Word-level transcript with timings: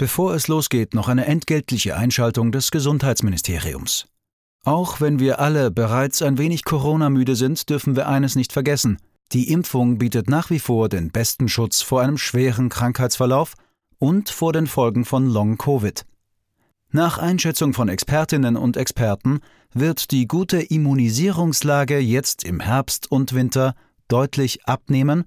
Bevor 0.00 0.34
es 0.34 0.48
losgeht, 0.48 0.94
noch 0.94 1.08
eine 1.08 1.26
entgeltliche 1.26 1.94
Einschaltung 1.94 2.52
des 2.52 2.70
Gesundheitsministeriums. 2.70 4.06
Auch 4.64 5.02
wenn 5.02 5.18
wir 5.18 5.40
alle 5.40 5.70
bereits 5.70 6.22
ein 6.22 6.38
wenig 6.38 6.64
Corona-müde 6.64 7.36
sind, 7.36 7.68
dürfen 7.68 7.96
wir 7.96 8.08
eines 8.08 8.34
nicht 8.34 8.54
vergessen. 8.54 8.96
Die 9.32 9.52
Impfung 9.52 9.98
bietet 9.98 10.30
nach 10.30 10.48
wie 10.48 10.58
vor 10.58 10.88
den 10.88 11.10
besten 11.10 11.48
Schutz 11.48 11.82
vor 11.82 12.00
einem 12.00 12.16
schweren 12.16 12.70
Krankheitsverlauf 12.70 13.52
und 13.98 14.30
vor 14.30 14.54
den 14.54 14.66
Folgen 14.66 15.04
von 15.04 15.28
Long-Covid. 15.28 16.06
Nach 16.90 17.18
Einschätzung 17.18 17.74
von 17.74 17.90
Expertinnen 17.90 18.56
und 18.56 18.78
Experten 18.78 19.40
wird 19.74 20.12
die 20.12 20.26
gute 20.26 20.62
Immunisierungslage 20.62 21.98
jetzt 21.98 22.42
im 22.44 22.60
Herbst 22.60 23.12
und 23.12 23.34
Winter 23.34 23.74
deutlich 24.08 24.64
abnehmen. 24.64 25.24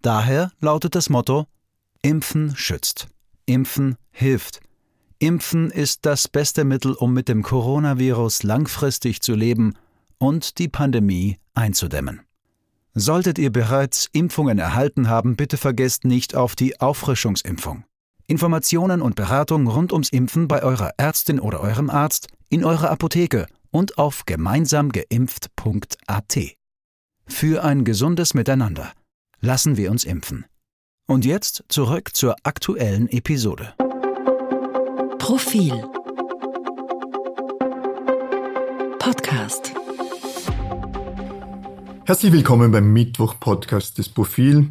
Daher 0.00 0.52
lautet 0.60 0.94
das 0.94 1.10
Motto 1.10 1.48
Impfen 2.02 2.54
schützt. 2.54 3.08
Impfen 3.46 3.96
hilft. 4.10 4.60
Impfen 5.18 5.70
ist 5.70 6.04
das 6.04 6.28
beste 6.28 6.64
Mittel, 6.64 6.94
um 6.94 7.12
mit 7.12 7.28
dem 7.28 7.42
Coronavirus 7.42 8.42
langfristig 8.42 9.22
zu 9.22 9.34
leben 9.34 9.74
und 10.18 10.58
die 10.58 10.68
Pandemie 10.68 11.38
einzudämmen. 11.54 12.22
Solltet 12.94 13.38
ihr 13.38 13.50
bereits 13.50 14.08
Impfungen 14.12 14.58
erhalten 14.58 15.08
haben, 15.08 15.36
bitte 15.36 15.56
vergesst 15.56 16.04
nicht 16.04 16.34
auf 16.34 16.54
die 16.54 16.80
Auffrischungsimpfung. 16.80 17.84
Informationen 18.26 19.02
und 19.02 19.14
Beratung 19.14 19.66
rund 19.66 19.92
ums 19.92 20.10
Impfen 20.10 20.48
bei 20.48 20.62
eurer 20.62 20.92
Ärztin 20.96 21.40
oder 21.40 21.60
eurem 21.60 21.90
Arzt, 21.90 22.28
in 22.48 22.64
eurer 22.64 22.90
Apotheke 22.90 23.46
und 23.70 23.98
auf 23.98 24.24
gemeinsamgeimpft.at. 24.26 26.38
Für 27.26 27.64
ein 27.64 27.84
gesundes 27.84 28.34
Miteinander. 28.34 28.92
Lassen 29.40 29.76
wir 29.76 29.90
uns 29.90 30.04
impfen. 30.04 30.44
Und 31.12 31.26
jetzt 31.26 31.64
zurück 31.68 32.14
zur 32.14 32.36
aktuellen 32.42 33.06
Episode. 33.10 33.74
Profil 35.18 35.74
Podcast 38.98 39.74
Herzlich 42.06 42.32
willkommen 42.32 42.72
beim 42.72 42.94
Mittwoch-Podcast 42.94 43.98
des 43.98 44.08
Profil. 44.08 44.70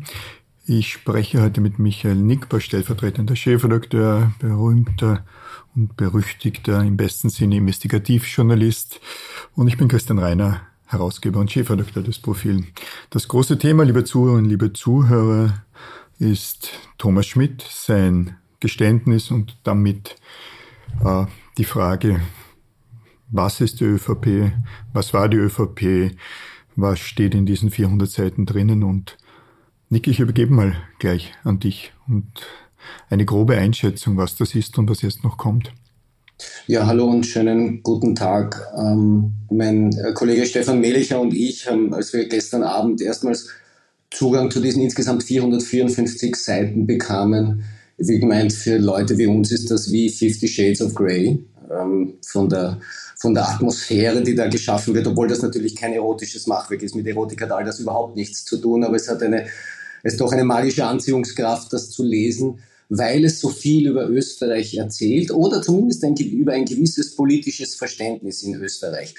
Ich 0.66 0.92
spreche 0.94 1.44
heute 1.44 1.62
mit 1.62 1.78
Michael 1.78 2.16
Nickber, 2.16 2.60
stellvertretender 2.60 3.36
Chefredakteur, 3.36 4.34
berühmter 4.40 5.24
und 5.76 5.96
berüchtigter, 5.96 6.82
im 6.82 6.98
besten 6.98 7.30
Sinne 7.30 7.58
Investigativjournalist. 7.58 9.00
Und 9.54 9.68
ich 9.68 9.78
bin 9.78 9.88
Christian 9.88 10.18
Reiner, 10.18 10.62
Herausgeber 10.88 11.40
und 11.40 11.52
Chefredakteur 11.52 12.02
des 12.02 12.18
Profil. 12.18 12.66
Das 13.12 13.28
große 13.28 13.60
Thema, 13.60 13.84
liebe 13.84 14.04
Zuhörerinnen, 14.04 14.50
liebe 14.50 14.74
Zuhörer, 14.74 15.54
ist 16.22 16.70
Thomas 17.00 17.26
Schmidt, 17.26 17.66
sein 17.68 18.38
Geständnis 18.60 19.32
und 19.32 19.58
damit 19.64 20.18
äh, 21.04 21.26
die 21.58 21.64
Frage, 21.64 22.22
was 23.32 23.60
ist 23.60 23.80
die 23.80 23.86
ÖVP, 23.86 24.52
was 24.94 25.14
war 25.14 25.28
die 25.28 25.38
ÖVP, 25.38 26.16
was 26.76 27.00
steht 27.00 27.34
in 27.34 27.48
diesen 27.48 27.72
400 27.72 28.10
Seiten 28.10 28.46
drinnen 28.46 28.84
und 28.84 29.18
Nick, 29.90 30.08
ich 30.08 30.20
übergebe 30.20 30.54
mal 30.54 30.76
gleich 31.00 31.34
an 31.44 31.60
dich 31.60 31.92
und 32.08 32.28
eine 33.10 33.26
grobe 33.26 33.58
Einschätzung, 33.58 34.16
was 34.16 34.36
das 34.36 34.54
ist 34.54 34.78
und 34.78 34.90
was 34.90 35.02
jetzt 35.02 35.24
noch 35.24 35.38
kommt. 35.38 35.74
Ja, 36.68 36.86
hallo 36.86 37.08
und 37.08 37.26
schönen 37.26 37.84
guten 37.84 38.16
Tag. 38.16 38.62
Ähm, 38.78 39.34
mein 39.50 39.92
Kollege 40.14 40.46
Stefan 40.46 40.80
Melicher 40.82 41.20
und 41.20 41.34
ich 41.34 41.68
haben, 41.68 41.94
als 41.94 42.14
wir 42.14 42.28
gestern 42.28 42.64
Abend 42.64 43.02
erstmals 43.02 43.50
Zugang 44.12 44.52
zu 44.52 44.60
diesen 44.60 44.82
insgesamt 44.82 45.24
454 45.24 46.36
Seiten 46.36 46.86
bekamen, 46.86 47.64
wie 47.98 48.20
gemeint, 48.20 48.54
für 48.54 48.78
Leute 48.78 49.18
wie 49.18 49.28
uns 49.28 49.52
ist 49.52 49.72
das 49.72 49.92
wie 49.92 50.10
Fifty 50.10 50.48
Shades 50.48 50.82
of 50.82 50.94
Grey 50.94 51.44
ähm, 51.72 52.16
von, 52.26 52.50
der, 52.50 52.80
von 53.18 53.34
der 53.34 53.48
Atmosphäre, 53.48 54.22
die 54.22 54.36
da 54.36 54.48
geschaffen 54.48 54.94
wird, 54.94 55.08
obwohl 55.08 55.28
das 55.28 55.42
natürlich 55.42 55.76
kein 55.76 55.94
erotisches 55.94 56.48
Machwerk 56.48 56.84
ist. 56.84 56.96
Mit 56.96 57.08
Erotik 57.08 57.42
hat 57.42 57.52
all 57.52 57.64
das 57.64 57.80
überhaupt 57.80 58.16
nichts 58.16 58.44
zu 58.44 58.58
tun, 58.58 58.84
aber 58.84 58.96
es 58.96 59.08
hat 59.08 59.22
eine, 59.24 59.46
es 60.04 60.14
ist 60.14 60.22
doch 60.22 60.32
eine 60.32 60.44
magische 60.44 60.86
Anziehungskraft, 60.86 61.72
das 61.72 61.90
zu 61.90 62.04
lesen, 62.04 62.60
weil 62.90 63.24
es 63.24 63.40
so 63.40 63.50
viel 63.50 63.88
über 63.88 64.10
Österreich 64.10 64.76
erzählt 64.76 65.32
oder 65.32 65.62
zumindest 65.62 66.04
ein, 66.04 66.16
über 66.16 66.52
ein 66.52 66.66
gewisses 66.66 67.16
politisches 67.16 67.76
Verständnis 67.76 68.44
in 68.44 68.56
Österreich. 68.56 69.16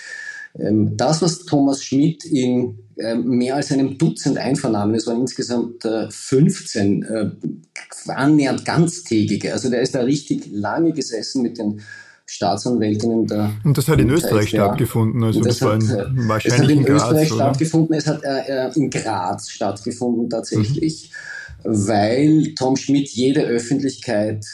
Ähm, 0.59 0.97
das, 0.97 1.23
was 1.23 1.45
Thomas 1.47 1.83
Schmidt 1.83 2.25
in 2.25 2.79
ähm, 2.99 3.27
mehr 3.27 3.57
als 3.57 3.73
einem 3.73 3.97
Dutzend 3.97 4.39
Einvernahmen, 4.39 4.95
es 4.95 5.07
waren 5.07 5.23
insgesamt 5.23 5.83
15, 5.83 7.03
äh, 7.03 7.21
äh, 7.21 7.31
annähernd 8.09 8.65
ganztägige, 8.65 9.53
also 9.53 9.71
der 9.71 9.81
ist 9.81 9.95
da 9.95 10.01
richtig 10.01 10.47
lange 10.51 10.93
gesessen 10.93 11.43
mit 11.43 11.59
den 11.59 11.81
Staatsanwältinnen 12.27 13.27
da. 13.27 13.53
Und 13.65 13.77
das 13.77 13.89
hat 13.89 13.99
in 13.99 14.11
Österreich 14.11 14.51
stattgefunden, 14.51 15.25
also 15.25 15.41
das, 15.41 15.59
das 15.59 15.63
war 15.63 15.75
hat, 15.75 15.83
in, 15.83 16.29
wahrscheinlich 16.29 16.55
es 16.55 16.59
hat 16.59 16.71
in, 16.71 16.79
in 16.79 16.85
Graz, 16.85 17.03
Österreich 17.03 17.33
oder? 17.33 17.45
stattgefunden, 17.45 17.97
es 17.97 18.07
hat 18.07 18.23
äh, 18.25 18.71
in 18.75 18.91
Graz 18.91 19.51
stattgefunden 19.51 20.31
tatsächlich, 20.31 21.11
mhm. 21.65 21.89
weil 21.89 22.55
Tom 22.55 22.77
Schmidt 22.77 23.09
jede 23.09 23.43
Öffentlichkeit 23.43 24.45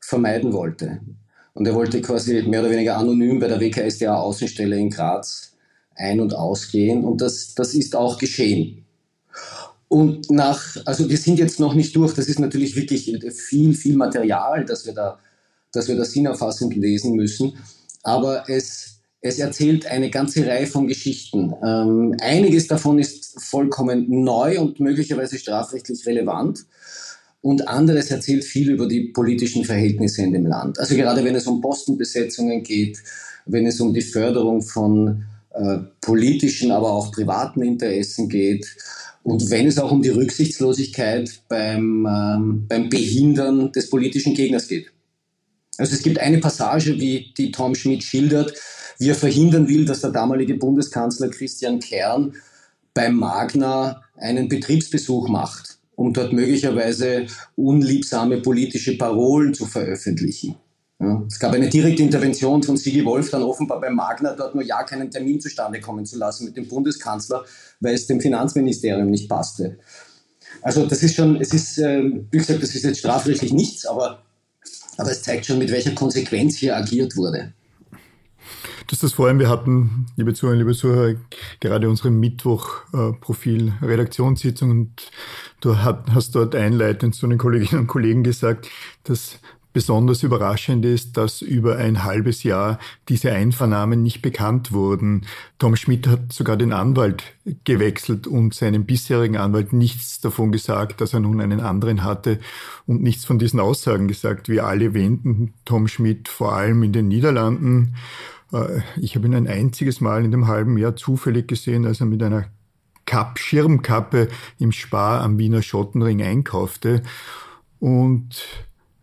vermeiden 0.00 0.52
wollte. 0.52 1.00
Und 1.56 1.66
er 1.66 1.74
wollte 1.74 2.02
quasi 2.02 2.42
mehr 2.42 2.60
oder 2.60 2.70
weniger 2.70 2.98
anonym 2.98 3.40
bei 3.40 3.48
der 3.48 3.58
WKSDA 3.58 4.14
Außenstelle 4.14 4.76
in 4.76 4.90
Graz 4.90 5.54
ein- 5.94 6.20
und 6.20 6.34
ausgehen. 6.34 7.02
Und 7.02 7.22
das, 7.22 7.54
das 7.54 7.72
ist 7.72 7.96
auch 7.96 8.18
geschehen. 8.18 8.84
Und 9.88 10.30
nach, 10.30 10.76
also 10.84 11.08
wir 11.08 11.16
sind 11.16 11.38
jetzt 11.38 11.58
noch 11.58 11.72
nicht 11.72 11.96
durch, 11.96 12.12
das 12.12 12.28
ist 12.28 12.40
natürlich 12.40 12.76
wirklich 12.76 13.10
viel, 13.32 13.72
viel 13.72 13.96
Material, 13.96 14.66
dass 14.66 14.84
wir 14.84 14.92
da, 14.92 15.18
dass 15.72 15.88
wir 15.88 15.96
da 15.96 16.04
sinnerfassend 16.04 16.76
lesen 16.76 17.14
müssen. 17.14 17.54
Aber 18.02 18.50
es, 18.50 18.98
es 19.22 19.38
erzählt 19.38 19.86
eine 19.86 20.10
ganze 20.10 20.46
Reihe 20.46 20.66
von 20.66 20.86
Geschichten. 20.86 21.54
Ähm, 21.64 22.14
einiges 22.20 22.66
davon 22.66 22.98
ist 22.98 23.40
vollkommen 23.40 24.24
neu 24.24 24.60
und 24.60 24.78
möglicherweise 24.78 25.38
strafrechtlich 25.38 26.04
relevant 26.04 26.66
und 27.40 27.68
anderes 27.68 28.10
erzählt 28.10 28.44
viel 28.44 28.70
über 28.70 28.86
die 28.88 29.08
politischen 29.08 29.64
Verhältnisse 29.64 30.22
in 30.22 30.32
dem 30.32 30.46
Land. 30.46 30.78
Also 30.78 30.96
gerade 30.96 31.24
wenn 31.24 31.34
es 31.34 31.46
um 31.46 31.60
Postenbesetzungen 31.60 32.62
geht, 32.62 33.02
wenn 33.46 33.66
es 33.66 33.80
um 33.80 33.94
die 33.94 34.02
Förderung 34.02 34.62
von 34.62 35.24
äh, 35.54 35.78
politischen, 36.00 36.72
aber 36.72 36.92
auch 36.92 37.12
privaten 37.12 37.62
Interessen 37.62 38.28
geht 38.28 38.66
und 39.22 39.50
wenn 39.50 39.66
es 39.66 39.78
auch 39.78 39.92
um 39.92 40.02
die 40.02 40.08
Rücksichtslosigkeit 40.08 41.40
beim, 41.48 42.06
ähm, 42.06 42.66
beim 42.68 42.88
Behindern 42.88 43.72
des 43.72 43.90
politischen 43.90 44.34
Gegners 44.34 44.68
geht. 44.68 44.92
Also 45.78 45.94
es 45.94 46.02
gibt 46.02 46.18
eine 46.18 46.38
Passage, 46.38 46.98
wie 46.98 47.32
die 47.36 47.52
Tom 47.52 47.74
Schmidt 47.74 48.02
schildert, 48.02 48.54
wie 48.98 49.10
er 49.10 49.14
verhindern 49.14 49.68
will, 49.68 49.84
dass 49.84 50.00
der 50.00 50.10
damalige 50.10 50.54
Bundeskanzler 50.54 51.28
Christian 51.28 51.80
Kern 51.80 52.34
beim 52.94 53.16
Magna 53.16 54.02
einen 54.16 54.48
Betriebsbesuch 54.48 55.28
macht 55.28 55.75
um 55.96 56.12
dort 56.12 56.32
möglicherweise 56.32 57.26
unliebsame 57.56 58.40
politische 58.40 58.96
Parolen 58.96 59.54
zu 59.54 59.66
veröffentlichen. 59.66 60.54
Ja, 60.98 61.22
es 61.28 61.38
gab 61.38 61.52
eine 61.52 61.68
direkte 61.68 62.02
Intervention 62.02 62.62
von 62.62 62.76
Sigi 62.76 63.04
Wolf, 63.04 63.30
dann 63.30 63.42
offenbar 63.42 63.80
beim 63.80 63.96
Magna, 63.96 64.32
dort 64.32 64.54
nur 64.54 64.64
ja 64.64 64.82
keinen 64.82 65.10
Termin 65.10 65.40
zustande 65.40 65.80
kommen 65.80 66.06
zu 66.06 66.16
lassen 66.18 66.46
mit 66.46 66.56
dem 66.56 66.68
Bundeskanzler, 66.68 67.44
weil 67.80 67.94
es 67.94 68.06
dem 68.06 68.20
Finanzministerium 68.20 69.10
nicht 69.10 69.28
passte. 69.28 69.78
Also 70.62 70.86
das 70.86 71.02
ist 71.02 71.14
schon, 71.14 71.36
es 71.36 71.52
ist, 71.52 71.78
äh, 71.78 72.02
wie 72.30 72.38
gesagt, 72.38 72.62
das 72.62 72.74
ist 72.74 72.84
jetzt 72.84 73.00
strafrechtlich 73.00 73.52
nichts, 73.52 73.84
aber, 73.84 74.22
aber 74.96 75.10
es 75.10 75.22
zeigt 75.22 75.44
schon, 75.44 75.58
mit 75.58 75.70
welcher 75.70 75.94
Konsequenz 75.94 76.56
hier 76.56 76.76
agiert 76.76 77.14
wurde. 77.16 77.52
Du 78.86 78.92
hast 78.92 79.02
das 79.02 79.14
vorhin, 79.14 79.40
wir 79.40 79.48
hatten, 79.48 80.06
liebe 80.14 80.32
Zuhörer, 80.32 80.58
liebe 80.58 80.72
Zuhörer, 80.72 81.16
gerade 81.58 81.88
unsere 81.88 82.10
Mittwoch-Profil-Redaktionssitzung 82.10 84.70
und 84.70 85.10
du 85.60 85.78
hast 85.78 86.36
dort 86.36 86.54
einleitend 86.54 87.16
zu 87.16 87.26
den 87.26 87.36
Kolleginnen 87.36 87.80
und 87.80 87.88
Kollegen 87.88 88.22
gesagt, 88.22 88.70
dass 89.02 89.40
besonders 89.72 90.22
überraschend 90.22 90.84
ist, 90.86 91.16
dass 91.16 91.42
über 91.42 91.78
ein 91.78 92.04
halbes 92.04 92.44
Jahr 92.44 92.78
diese 93.08 93.32
Einvernahmen 93.32 94.04
nicht 94.04 94.22
bekannt 94.22 94.70
wurden. 94.72 95.26
Tom 95.58 95.74
Schmidt 95.76 96.06
hat 96.06 96.32
sogar 96.32 96.56
den 96.56 96.72
Anwalt 96.72 97.24
gewechselt 97.64 98.28
und 98.28 98.54
seinem 98.54 98.86
bisherigen 98.86 99.36
Anwalt 99.36 99.74
nichts 99.74 100.20
davon 100.20 100.52
gesagt, 100.52 101.00
dass 101.00 101.12
er 101.12 101.18
nun 101.20 101.40
einen 101.40 101.60
anderen 101.60 102.04
hatte 102.04 102.38
und 102.86 103.02
nichts 103.02 103.24
von 103.24 103.38
diesen 103.38 103.58
Aussagen 103.60 104.08
gesagt. 104.08 104.48
Wir 104.48 104.64
alle 104.64 104.94
wenden 104.94 105.54
Tom 105.64 105.88
Schmidt 105.88 106.28
vor 106.28 106.54
allem 106.54 106.84
in 106.84 106.92
den 106.92 107.08
Niederlanden 107.08 107.92
äh, 107.92 107.96
ich 109.00 109.16
habe 109.16 109.26
ihn 109.26 109.34
ein 109.34 109.48
einziges 109.48 110.00
Mal 110.00 110.24
in 110.24 110.30
dem 110.30 110.46
halben 110.46 110.78
Jahr 110.78 110.96
zufällig 110.96 111.48
gesehen, 111.48 111.84
als 111.84 112.00
er 112.00 112.06
mit 112.06 112.22
einer 112.22 112.46
Kapp, 113.06 113.38
Schirmkappe 113.38 114.28
im 114.58 114.72
Spar 114.72 115.22
am 115.22 115.38
Wiener 115.38 115.62
Schottenring 115.62 116.22
einkaufte. 116.22 117.02
Und 117.78 118.44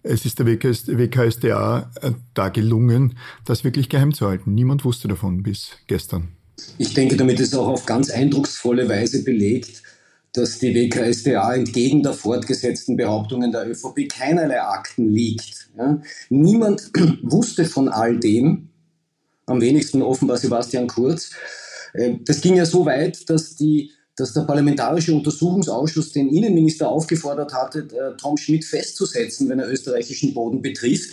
es 0.03 0.25
ist 0.25 0.39
der 0.39 0.45
WKSDA 0.45 1.91
äh, 2.01 2.11
da 2.33 2.49
gelungen, 2.49 3.17
das 3.45 3.63
wirklich 3.63 3.89
geheim 3.89 4.13
zu 4.13 4.27
halten. 4.27 4.53
Niemand 4.53 4.83
wusste 4.83 5.07
davon 5.07 5.43
bis 5.43 5.71
gestern. 5.87 6.29
Ich 6.77 6.93
denke, 6.93 7.15
damit 7.15 7.39
ist 7.39 7.55
auch 7.55 7.67
auf 7.67 7.85
ganz 7.85 8.09
eindrucksvolle 8.09 8.87
Weise 8.87 9.23
belegt, 9.23 9.81
dass 10.33 10.59
die 10.59 10.73
WKSDA 10.73 11.53
entgegen 11.53 12.03
der 12.03 12.13
fortgesetzten 12.13 12.97
Behauptungen 12.97 13.51
der 13.51 13.69
ÖVP 13.69 14.09
keinerlei 14.09 14.61
Akten 14.61 15.09
liegt. 15.09 15.69
Ja. 15.77 16.01
Niemand 16.29 16.91
wusste 17.21 17.65
von 17.65 17.87
all 17.87 18.19
dem, 18.19 18.69
am 19.45 19.61
wenigsten 19.61 20.01
offenbar 20.01 20.37
Sebastian 20.37 20.87
Kurz. 20.87 21.31
Äh, 21.93 22.15
das 22.25 22.41
ging 22.41 22.55
ja 22.55 22.65
so 22.65 22.85
weit, 22.85 23.29
dass, 23.29 23.55
die, 23.55 23.91
dass 24.15 24.33
der 24.33 24.41
Parlamentarische 24.41 25.13
Untersuchungsausschuss 25.13 26.11
den 26.11 26.29
Innenminister 26.29 26.89
aufgefordert 26.89 27.53
hatte, 27.53 27.79
äh, 27.79 28.17
Tom 28.17 28.37
Schmidt 28.37 28.65
festzusetzen, 28.65 29.49
wenn 29.49 29.59
er 29.59 29.69
österreichischen 29.69 30.33
Boden 30.33 30.61
betrifft. 30.61 31.11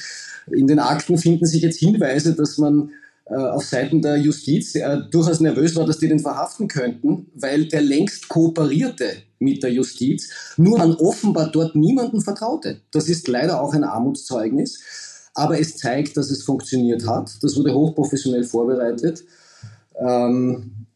In 0.50 0.66
den 0.66 0.78
Akten 0.78 1.18
finden 1.18 1.46
sich 1.46 1.62
jetzt 1.62 1.78
Hinweise, 1.78 2.34
dass 2.34 2.58
man 2.58 2.90
äh, 3.26 3.34
auf 3.34 3.64
Seiten 3.64 4.02
der 4.02 4.16
Justiz 4.16 4.72
durchaus 5.10 5.40
nervös 5.40 5.76
war, 5.76 5.86
dass 5.86 5.98
die 5.98 6.08
den 6.08 6.18
verhaften 6.18 6.66
könnten, 6.66 7.26
weil 7.34 7.66
der 7.66 7.82
längst 7.82 8.28
kooperierte 8.28 9.22
mit 9.38 9.62
der 9.62 9.72
Justiz, 9.72 10.54
nur 10.56 10.78
man 10.78 10.94
offenbar 10.94 11.50
dort 11.50 11.74
niemanden 11.74 12.20
vertraute. 12.20 12.80
Das 12.92 13.08
ist 13.08 13.28
leider 13.28 13.60
auch 13.60 13.74
ein 13.74 13.84
Armutszeugnis. 13.84 15.09
Aber 15.34 15.58
es 15.58 15.76
zeigt, 15.76 16.16
dass 16.16 16.30
es 16.30 16.42
funktioniert 16.42 17.06
hat. 17.06 17.30
Das 17.42 17.56
wurde 17.56 17.72
hochprofessionell 17.72 18.44
vorbereitet. 18.44 19.24
Ähm, 19.98 20.86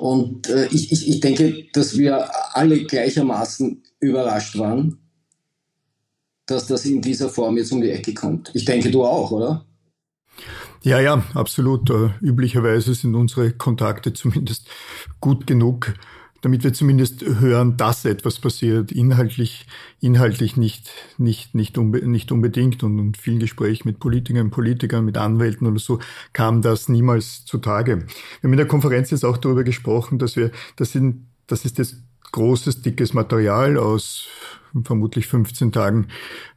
und 0.00 0.48
äh, 0.48 0.66
ich, 0.66 0.92
ich, 0.92 1.08
ich 1.08 1.20
denke, 1.20 1.66
dass 1.72 1.96
wir 1.96 2.28
alle 2.54 2.84
gleichermaßen 2.84 3.82
überrascht 4.00 4.58
waren, 4.58 4.98
dass 6.46 6.66
das 6.66 6.84
in 6.86 7.02
dieser 7.02 7.28
Form 7.28 7.56
jetzt 7.56 7.72
um 7.72 7.80
die 7.80 7.90
Ecke 7.90 8.14
kommt. 8.14 8.50
Ich 8.54 8.64
denke, 8.64 8.90
du 8.90 9.04
auch, 9.04 9.30
oder? 9.30 9.66
Ja, 10.82 11.00
ja, 11.00 11.22
absolut. 11.34 11.90
Uh, 11.90 12.10
üblicherweise 12.20 12.94
sind 12.94 13.14
unsere 13.14 13.52
Kontakte 13.52 14.12
zumindest 14.12 14.68
gut 15.20 15.46
genug, 15.46 15.94
damit 16.40 16.62
wir 16.64 16.72
zumindest 16.72 17.22
hören, 17.24 17.76
dass 17.76 18.04
etwas 18.04 18.38
passiert, 18.38 18.92
inhaltlich, 18.92 19.66
inhaltlich 20.00 20.56
nicht, 20.56 20.90
nicht, 21.18 21.54
nicht, 21.54 21.78
unbe 21.78 22.06
nicht 22.08 22.30
unbedingt. 22.30 22.82
Und 22.82 22.98
in 22.98 23.14
vielen 23.14 23.38
Gesprächen 23.40 23.88
mit 23.88 23.98
Politikern, 23.98 24.50
Politikern, 24.50 25.04
mit 25.04 25.18
Anwälten 25.18 25.66
oder 25.66 25.78
so 25.78 25.98
kam 26.32 26.62
das 26.62 26.88
niemals 26.88 27.44
zutage. 27.44 27.98
Wir 27.98 28.48
haben 28.48 28.52
in 28.52 28.58
der 28.58 28.68
Konferenz 28.68 29.10
jetzt 29.10 29.24
auch 29.24 29.36
darüber 29.36 29.64
gesprochen, 29.64 30.18
dass 30.18 30.36
wir, 30.36 30.50
das 30.76 30.92
sind, 30.92 31.26
das 31.46 31.64
ist 31.64 31.78
das 31.78 31.96
großes, 32.32 32.82
dickes 32.82 33.14
Material 33.14 33.76
aus 33.76 34.28
vermutlich 34.84 35.26
15 35.26 35.72
Tagen 35.72 36.08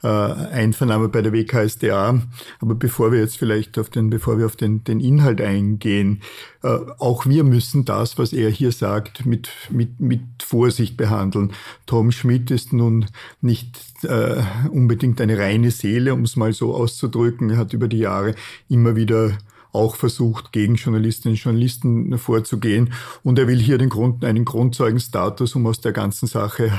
äh, 0.03 0.07
Einvernahme 0.07 1.09
bei 1.09 1.21
der 1.21 1.33
WKSDA. 1.33 2.21
Aber 2.59 2.75
bevor 2.75 3.11
wir 3.11 3.19
jetzt 3.19 3.37
vielleicht 3.37 3.77
auf 3.79 3.89
den, 3.89 4.09
bevor 4.09 4.37
wir 4.37 4.45
auf 4.45 4.55
den, 4.55 4.83
den 4.83 4.99
Inhalt 4.99 5.41
eingehen, 5.41 6.21
äh, 6.63 6.77
auch 6.99 7.25
wir 7.25 7.43
müssen 7.43 7.85
das, 7.85 8.17
was 8.17 8.33
er 8.33 8.49
hier 8.49 8.71
sagt, 8.71 9.25
mit, 9.25 9.49
mit, 9.69 9.99
mit 9.99 10.21
Vorsicht 10.43 10.97
behandeln. 10.97 11.53
Tom 11.85 12.11
Schmidt 12.11 12.51
ist 12.51 12.73
nun 12.73 13.05
nicht 13.41 13.79
äh, 14.03 14.43
unbedingt 14.69 15.21
eine 15.21 15.37
reine 15.37 15.71
Seele, 15.71 16.13
um 16.13 16.23
es 16.23 16.35
mal 16.35 16.53
so 16.53 16.73
auszudrücken. 16.75 17.49
Er 17.49 17.57
hat 17.57 17.73
über 17.73 17.87
die 17.87 17.99
Jahre 17.99 18.35
immer 18.69 18.95
wieder 18.95 19.37
auch 19.73 19.95
versucht, 19.95 20.51
gegen 20.51 20.75
Journalistinnen 20.75 21.35
und 21.35 21.43
Journalisten 21.43 22.17
vorzugehen. 22.17 22.93
Und 23.23 23.39
er 23.39 23.47
will 23.47 23.59
hier 23.59 23.77
den 23.77 23.89
Grund, 23.89 24.23
einen 24.25 24.45
Grundzeugenstatus, 24.45 25.55
um 25.55 25.65
aus 25.67 25.81
der 25.81 25.91
ganzen 25.91 26.27
Sache 26.27 26.71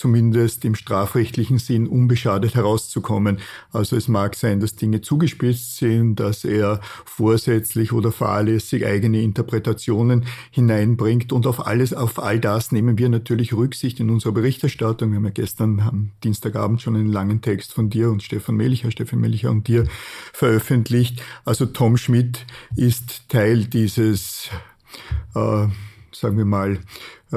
zumindest 0.00 0.64
im 0.64 0.74
strafrechtlichen 0.74 1.58
Sinn 1.58 1.86
unbeschadet 1.86 2.54
herauszukommen. 2.54 3.38
Also 3.70 3.96
es 3.96 4.08
mag 4.08 4.34
sein, 4.34 4.58
dass 4.58 4.74
Dinge 4.74 5.02
zugespitzt 5.02 5.76
sind, 5.76 6.16
dass 6.16 6.44
er 6.46 6.80
vorsätzlich 7.04 7.92
oder 7.92 8.10
fahrlässig 8.10 8.86
eigene 8.86 9.20
Interpretationen 9.20 10.24
hineinbringt 10.50 11.34
und 11.34 11.46
auf 11.46 11.66
alles, 11.66 11.92
auf 11.92 12.18
all 12.18 12.40
das 12.40 12.72
nehmen 12.72 12.96
wir 12.96 13.10
natürlich 13.10 13.52
Rücksicht 13.52 14.00
in 14.00 14.08
unserer 14.08 14.32
Berichterstattung. 14.32 15.10
Wir 15.10 15.16
haben 15.16 15.26
ja 15.26 15.32
gestern 15.32 15.80
am 15.80 16.12
Dienstagabend 16.24 16.80
schon 16.80 16.96
einen 16.96 17.12
langen 17.12 17.42
Text 17.42 17.74
von 17.74 17.90
dir 17.90 18.10
und 18.10 18.22
Stefan 18.22 18.56
Melicher, 18.56 18.90
Stefan 18.90 19.20
Melicher 19.20 19.50
und 19.50 19.68
dir 19.68 19.84
veröffentlicht. 20.32 21.22
Also 21.44 21.66
Tom 21.66 21.98
Schmidt 21.98 22.46
ist 22.74 23.28
Teil 23.28 23.66
dieses, 23.66 24.48
äh, 25.34 25.66
sagen 26.12 26.36
wir 26.38 26.44
mal, 26.44 26.78
äh, 27.32 27.36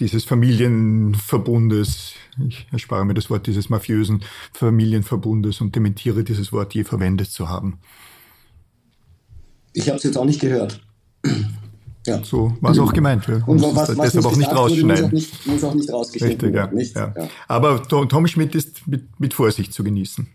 dieses 0.00 0.24
Familienverbundes, 0.24 2.12
ich 2.46 2.66
erspare 2.72 3.04
mir 3.04 3.14
das 3.14 3.30
Wort 3.30 3.46
dieses 3.46 3.70
mafiösen 3.70 4.24
Familienverbundes 4.52 5.60
und 5.60 5.74
dementiere 5.74 6.24
dieses 6.24 6.52
Wort 6.52 6.74
je 6.74 6.84
verwendet 6.84 7.30
zu 7.30 7.48
haben. 7.48 7.78
Ich 9.72 9.88
habe 9.88 9.96
es 9.96 10.04
jetzt 10.04 10.16
auch 10.16 10.24
nicht 10.24 10.40
gehört. 10.40 10.80
Ja. 12.06 12.22
So 12.22 12.54
war 12.60 12.72
es 12.72 12.78
auch 12.78 12.92
gemeint. 12.92 13.26
Wir 13.26 13.42
und 13.48 13.62
was, 13.62 13.96
was 13.96 14.12
deshalb 14.12 14.26
auch 14.26 14.36
nicht 14.36 14.54
rausschneiden. 14.54 15.04
Wurde, 15.04 15.14
muss, 15.14 15.24
auch 15.24 15.32
nicht, 15.32 15.46
muss 15.46 15.64
auch 15.64 15.74
nicht 15.74 15.90
rausgeschnitten 15.90 16.48
Richtig, 16.50 16.54
ja, 16.54 16.66
nicht? 16.66 16.94
Ja. 16.94 17.14
ja. 17.16 17.28
Aber 17.48 17.82
Tom 17.82 18.26
Schmidt 18.26 18.54
ist 18.54 18.86
mit, 18.86 19.18
mit 19.18 19.32
Vorsicht 19.32 19.72
zu 19.72 19.82
genießen. 19.82 20.28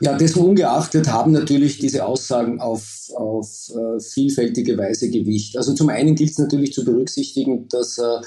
Ja, 0.00 0.16
dessen 0.16 0.42
ungeachtet 0.42 1.08
haben 1.08 1.32
natürlich 1.32 1.78
diese 1.78 2.04
Aussagen 2.04 2.60
auf, 2.60 3.10
auf 3.14 3.70
äh, 3.70 4.00
vielfältige 4.00 4.76
Weise 4.78 5.10
Gewicht. 5.10 5.56
Also 5.56 5.74
zum 5.74 5.88
einen 5.88 6.14
gilt 6.14 6.30
es 6.30 6.38
natürlich 6.38 6.72
zu 6.72 6.84
berücksichtigen, 6.84 7.68
dass 7.68 7.98
er, 7.98 8.22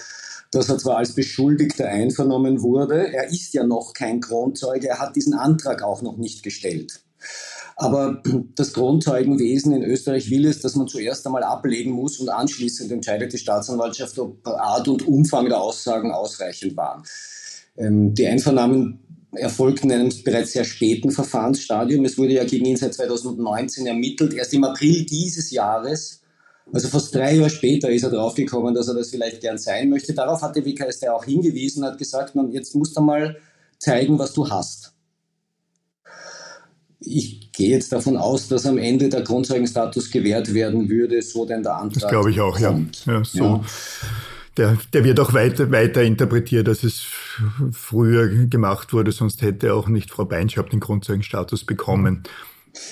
dass 0.51 0.69
er 0.69 0.78
zwar 0.78 0.98
als 0.98 1.13
Beschuldigter 1.13 1.88
einvernommen 1.88 2.62
wurde, 2.62 3.13
er 3.13 3.30
ist 3.30 3.54
ja 3.54 3.66
noch 3.66 3.94
kein 3.94 4.22
Kronzeuge, 4.22 4.88
er 4.88 5.00
hat 5.00 5.16
diesen 5.16 5.34
Antrag 5.34 5.84
auch 5.84 6.01
noch 6.01 6.18
nicht 6.18 6.44
gestellt. 6.44 7.01
Aber 7.75 8.22
das 8.56 8.74
Kronzeugenwesen 8.74 9.74
in 9.74 9.84
Österreich 9.84 10.30
will 10.30 10.45
es, 10.45 10.62
dass 10.62 10.75
man 10.75 10.88
zuerst 10.88 11.25
einmal 11.25 11.44
ablegen 11.44 11.92
muss 11.92 12.19
und 12.19 12.30
anschließend 12.30 12.92
entscheidet 12.92 13.34
die 13.34 13.38
Staatsanwaltschaft, 13.38 14.18
ob 14.19 14.45
Art 14.48 14.88
und 14.88 15.07
Umfang 15.07 15.48
der 15.50 15.60
Aussagen 15.60 16.12
ausreichend 16.12 16.78
waren. 16.78 17.04
Ähm, 17.75 18.13
die 18.13 18.28
Einvernahmen 18.28 19.02
erfolgt 19.35 19.83
in 19.83 19.91
einem 19.91 20.09
bereits 20.24 20.53
sehr 20.53 20.63
späten 20.63 21.12
Verfahrensstadium. 21.12 22.06
Es 22.06 22.18
wurde 22.18 22.33
ja 22.33 22.44
gegen 22.44 22.65
ihn 22.65 22.77
seit 22.77 22.94
2019 22.94 23.88
ermittelt. 23.88 24.33
Erst 24.33 24.53
im 24.53 24.63
April 24.63 25.06
dieses 25.06 25.51
Jahres, 25.51 26.21
also 26.71 26.88
fast 26.88 27.13
drei 27.13 27.35
Jahre 27.35 27.50
später, 27.50 27.89
ist 27.89 28.03
er 28.03 28.12
draufgekommen, 28.12 28.74
dass 28.74 28.88
er 28.88 28.95
das 28.95 29.09
vielleicht 29.09 29.41
gern 29.41 29.57
sein 29.57 29.89
möchte. 29.89 30.13
Darauf 30.13 30.41
hat 30.41 30.56
der 30.56 30.65
WKSD 30.65 31.09
auch 31.09 31.25
hingewiesen, 31.25 31.83
hat 31.83 31.97
gesagt, 31.97 32.35
man, 32.35 32.51
jetzt 32.51 32.75
musst 32.75 32.95
du 32.97 33.01
mal 33.01 33.38
zeigen, 33.80 34.18
was 34.19 34.33
du 34.33 34.50
hast. 34.50 34.94
Ich 37.00 37.51
gehe 37.51 37.69
jetzt 37.69 37.91
davon 37.91 38.15
aus, 38.15 38.47
dass 38.47 38.65
am 38.65 38.77
Ende 38.77 39.09
der 39.09 39.21
Grundzeugenstatus 39.21 40.09
gewährt 40.09 40.53
werden 40.53 40.89
würde, 40.89 41.21
so 41.21 41.45
denn 41.45 41.62
der 41.62 41.75
Antrag. 41.75 42.03
Das 42.03 42.09
glaube 42.09 42.31
ich 42.31 42.39
auch, 42.39 42.57
kommt. 42.57 43.06
ja. 43.06 43.13
ja 43.13 43.24
so. 43.25 43.44
Ja 43.44 43.62
der, 44.57 44.77
der 44.94 45.03
wird 45.03 45.19
auch 45.19 45.33
weiter, 45.33 45.71
weiter 45.71 46.03
interpretiert, 46.03 46.67
als 46.67 46.83
es 46.83 47.01
früher 47.71 48.45
gemacht 48.47 48.94
wurde, 48.94 49.11
sonst 49.11 49.41
hätte 49.41 49.73
auch 49.73 49.88
nicht 49.88 50.11
Frau 50.11 50.25
Beinschab 50.25 50.69
den 50.69 50.79
Grundzeugenstatus 50.79 51.65
bekommen. 51.65 52.23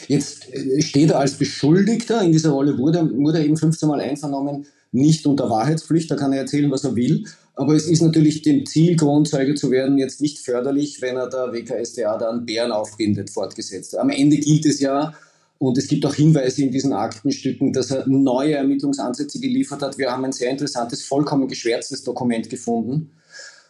Jetzt 0.07 0.47
steht 0.79 1.11
er 1.11 1.19
als 1.19 1.37
Beschuldigter, 1.37 2.21
in 2.21 2.31
dieser 2.31 2.51
Rolle 2.51 2.77
wurde, 2.77 3.09
wurde 3.15 3.39
er 3.39 3.45
eben 3.45 3.57
15 3.57 3.89
Mal 3.89 3.99
einvernommen, 3.99 4.65
nicht 4.91 5.25
unter 5.25 5.49
Wahrheitspflicht, 5.49 6.11
da 6.11 6.15
kann 6.15 6.33
er 6.33 6.39
erzählen, 6.39 6.69
was 6.69 6.83
er 6.83 6.95
will. 6.95 7.25
Aber 7.55 7.75
es 7.75 7.87
ist 7.87 8.01
natürlich 8.01 8.41
dem 8.41 8.65
Ziel, 8.65 8.95
Kronzeuge 8.95 9.55
zu 9.55 9.71
werden, 9.71 9.97
jetzt 9.97 10.21
nicht 10.21 10.39
förderlich, 10.39 11.01
wenn 11.01 11.17
er 11.17 11.29
der 11.29 11.53
WKSDA 11.53 12.17
da 12.17 12.29
einen 12.29 12.45
Bären 12.45 12.71
aufbindet, 12.71 13.29
fortgesetzt. 13.29 13.97
Am 13.97 14.09
Ende 14.09 14.37
gilt 14.37 14.65
es 14.65 14.79
ja, 14.79 15.13
und 15.61 15.77
es 15.77 15.87
gibt 15.87 16.03
auch 16.07 16.15
Hinweise 16.15 16.63
in 16.63 16.71
diesen 16.71 16.91
Aktenstücken, 16.91 17.71
dass 17.71 17.91
er 17.91 18.07
neue 18.07 18.55
Ermittlungsansätze 18.55 19.39
geliefert 19.39 19.83
hat. 19.83 19.95
Wir 19.99 20.11
haben 20.11 20.25
ein 20.25 20.31
sehr 20.31 20.49
interessantes, 20.49 21.03
vollkommen 21.03 21.47
geschwärztes 21.47 22.03
Dokument 22.03 22.49
gefunden, 22.49 23.11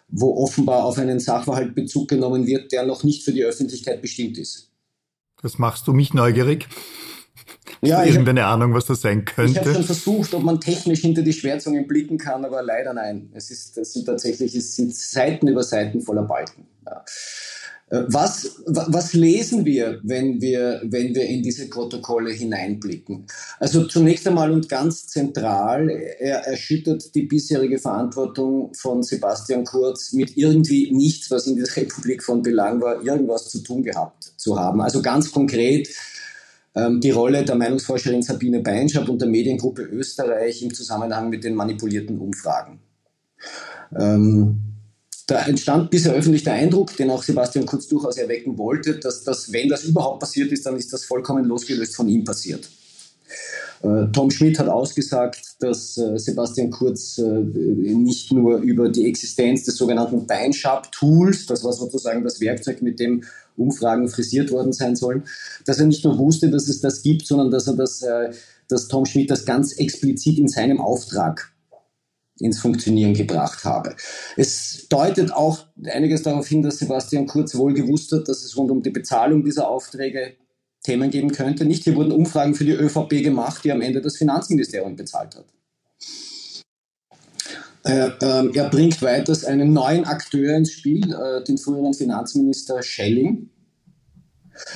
wo 0.08 0.38
offenbar 0.42 0.86
auf 0.86 0.98
einen 0.98 1.20
Sachverhalt 1.20 1.76
Bezug 1.76 2.08
genommen 2.08 2.48
wird, 2.48 2.72
der 2.72 2.86
noch 2.86 3.04
nicht 3.04 3.24
für 3.24 3.34
die 3.34 3.44
Öffentlichkeit 3.44 4.02
bestimmt 4.02 4.38
ist. 4.38 4.72
Das 5.42 5.60
machst 5.60 5.86
du 5.86 5.92
mich 5.92 6.14
neugierig. 6.14 6.70
Ja, 7.82 8.04
ich 8.04 8.12
irgendeine 8.12 8.46
hab, 8.46 8.54
Ahnung, 8.54 8.74
was 8.74 8.86
das 8.86 9.02
sein 9.02 9.26
könnte? 9.26 9.52
Ich 9.52 9.60
habe 9.60 9.74
schon 9.74 9.84
versucht, 9.84 10.34
ob 10.34 10.44
man 10.44 10.62
technisch 10.62 11.02
hinter 11.02 11.24
die 11.24 11.34
Schwärzungen 11.34 11.88
blicken 11.88 12.18
kann, 12.18 12.46
aber 12.46 12.64
leider 12.64 12.94
nein. 12.94 13.32
Es, 13.34 13.52
ist, 13.52 13.78
es 13.78 13.92
sind 13.92 14.06
tatsächlich 14.06 14.56
es 14.56 14.78
sind 14.78 14.96
Seiten 14.96 15.50
über 15.50 15.64
Seiten 15.64 16.00
voller 16.00 16.24
Balken. 16.24 16.68
Ja. 16.86 17.04
Äh, 17.92 18.04
was, 18.08 18.62
was 18.66 19.14
lesen 19.14 19.66
wir, 19.66 20.00
wenn 20.04 20.42
wir, 20.42 20.82
wenn 20.84 21.14
wir 21.14 21.26
in 21.26 21.44
diese 21.44 21.70
Protokolle 21.70 22.32
hineinblicken? 22.32 23.28
Also 23.60 23.86
zunächst 23.86 24.28
einmal 24.28 24.52
und 24.52 24.70
ganz 24.70 25.08
zentral, 25.08 25.90
er 25.90 26.48
erschüttert 26.48 27.14
die 27.14 27.24
bisherige 27.24 27.78
Verantwortung 27.78 28.74
von 28.74 29.04
Sebastian 29.04 29.66
Kurz 29.66 30.14
mit 30.14 30.38
irgendwie 30.38 30.92
nichts, 30.92 31.30
was 31.30 31.48
in 31.48 31.56
dieser 31.56 31.76
Republik 31.76 32.24
von 32.24 32.42
Belang 32.42 32.82
war, 32.82 33.04
irgendwas 33.04 33.50
zu 33.50 33.60
tun 33.60 33.84
gehabt 33.84 34.34
zu 34.38 34.58
haben. 34.58 34.82
Also 34.82 35.02
ganz 35.02 35.32
konkret 35.32 35.90
ähm, 36.76 37.02
die 37.02 37.12
Rolle 37.12 37.44
der 37.44 37.56
Meinungsforscherin 37.56 38.22
Sabine 38.22 38.62
Beinschab 38.62 39.10
und 39.10 39.22
der 39.22 39.28
Mediengruppe 39.28 39.82
Österreich 39.84 40.62
im 40.62 40.74
Zusammenhang 40.74 41.30
mit 41.30 41.44
den 41.44 41.56
manipulierten 41.56 42.18
Umfragen. 42.18 42.80
Ähm, 44.00 44.71
da 45.28 45.46
entstand 45.46 45.90
bisher 45.90 46.14
öffentlich 46.14 46.44
der 46.44 46.54
Eindruck, 46.54 46.96
den 46.98 47.10
auch 47.10 47.24
Sebastian 47.24 47.66
Kurz 47.66 47.88
durchaus 47.88 48.18
erwecken 48.18 48.58
wollte, 48.58 49.00
dass, 49.00 49.24
dass 49.24 49.52
wenn 49.52 49.70
das 49.70 49.84
überhaupt 49.84 50.20
passiert 50.20 50.52
ist, 50.52 50.66
dann 50.66 50.78
ist 50.78 50.92
das 50.92 51.06
vollkommen 51.06 51.46
losgelöst 51.46 51.96
von 51.96 52.08
ihm 52.08 52.24
passiert. 52.24 52.70
Äh, 53.84 54.08
Tom 54.12 54.30
Schmidt 54.30 54.60
hat 54.60 54.68
ausgesagt, 54.68 55.56
dass 55.60 55.98
äh, 55.98 56.18
Sebastian 56.18 56.70
Kurz 56.70 57.18
äh, 57.18 57.24
nicht 57.24 58.32
nur 58.32 58.58
über 58.58 58.90
die 58.90 59.08
Existenz 59.08 59.64
des 59.64 59.76
sogenannten 59.76 60.28
Beinshop-Tools, 60.28 61.48
das 61.48 61.64
war 61.64 61.74
sozusagen 61.74 62.24
das 62.24 62.40
Werkzeug, 62.42 62.82
mit 62.82 63.00
dem 63.00 63.24
Umfragen 63.58 64.08
frisiert 64.08 64.52
worden 64.52 64.74
sein 64.74 64.96
sollen, 64.96 65.24
dass 65.66 65.80
er 65.80 65.86
nicht 65.86 66.04
nur 66.04 66.18
wusste, 66.18 66.50
dass 66.50 66.68
es 66.68 66.82
das 66.82 67.02
gibt, 67.02 67.28
sondern 67.28 67.52
dass 67.52 67.68
er 67.68 67.76
das, 67.76 68.04
dass 68.70 68.88
Tom 68.88 69.06
Schmidt 69.06 69.30
das 69.30 69.46
ganz 69.46 69.74
explizit 69.74 70.40
in 70.40 70.48
seinem 70.48 70.80
Auftrag 70.80 71.51
ins 72.40 72.60
Funktionieren 72.60 73.14
gebracht 73.14 73.64
habe. 73.66 73.96
Es 74.36 74.88
deutet 74.90 75.32
auch 75.32 75.66
einiges 75.86 76.24
darauf 76.24 76.48
hin, 76.48 76.62
dass 76.62 76.80
Sebastian 76.80 77.28
Kurz 77.28 77.56
wohl 77.56 77.74
gewusst 77.74 78.12
hat, 78.12 78.28
dass 78.28 78.44
es 78.44 78.58
rund 78.58 78.72
um 78.72 78.82
die 78.82 78.90
Bezahlung 78.90 79.44
dieser 79.44 79.68
Aufträge 79.68 80.36
Themen 80.84 81.12
geben 81.12 81.32
könnte. 81.32 81.66
Nicht, 81.66 81.84
hier 81.84 81.96
wurden 81.96 82.12
Umfragen 82.12 82.56
für 82.56 82.66
die 82.66 82.72
ÖVP 82.72 83.24
gemacht, 83.24 83.64
die 83.64 83.72
am 83.72 83.82
Ende 83.82 84.02
das 84.02 84.18
Finanzministerium 84.18 84.96
bezahlt 84.96 85.36
hat. 85.36 85.46
Äh, 87.84 88.10
äh, 88.22 88.52
er 88.54 88.70
bringt 88.70 89.02
weiters 89.02 89.44
einen 89.44 89.74
neuen 89.74 90.06
Akteur 90.06 90.56
ins 90.56 90.72
Spiel, 90.72 91.14
äh, 91.14 91.44
den 91.44 91.58
früheren 91.58 91.94
Finanzminister 91.94 92.82
Schelling, 92.84 93.50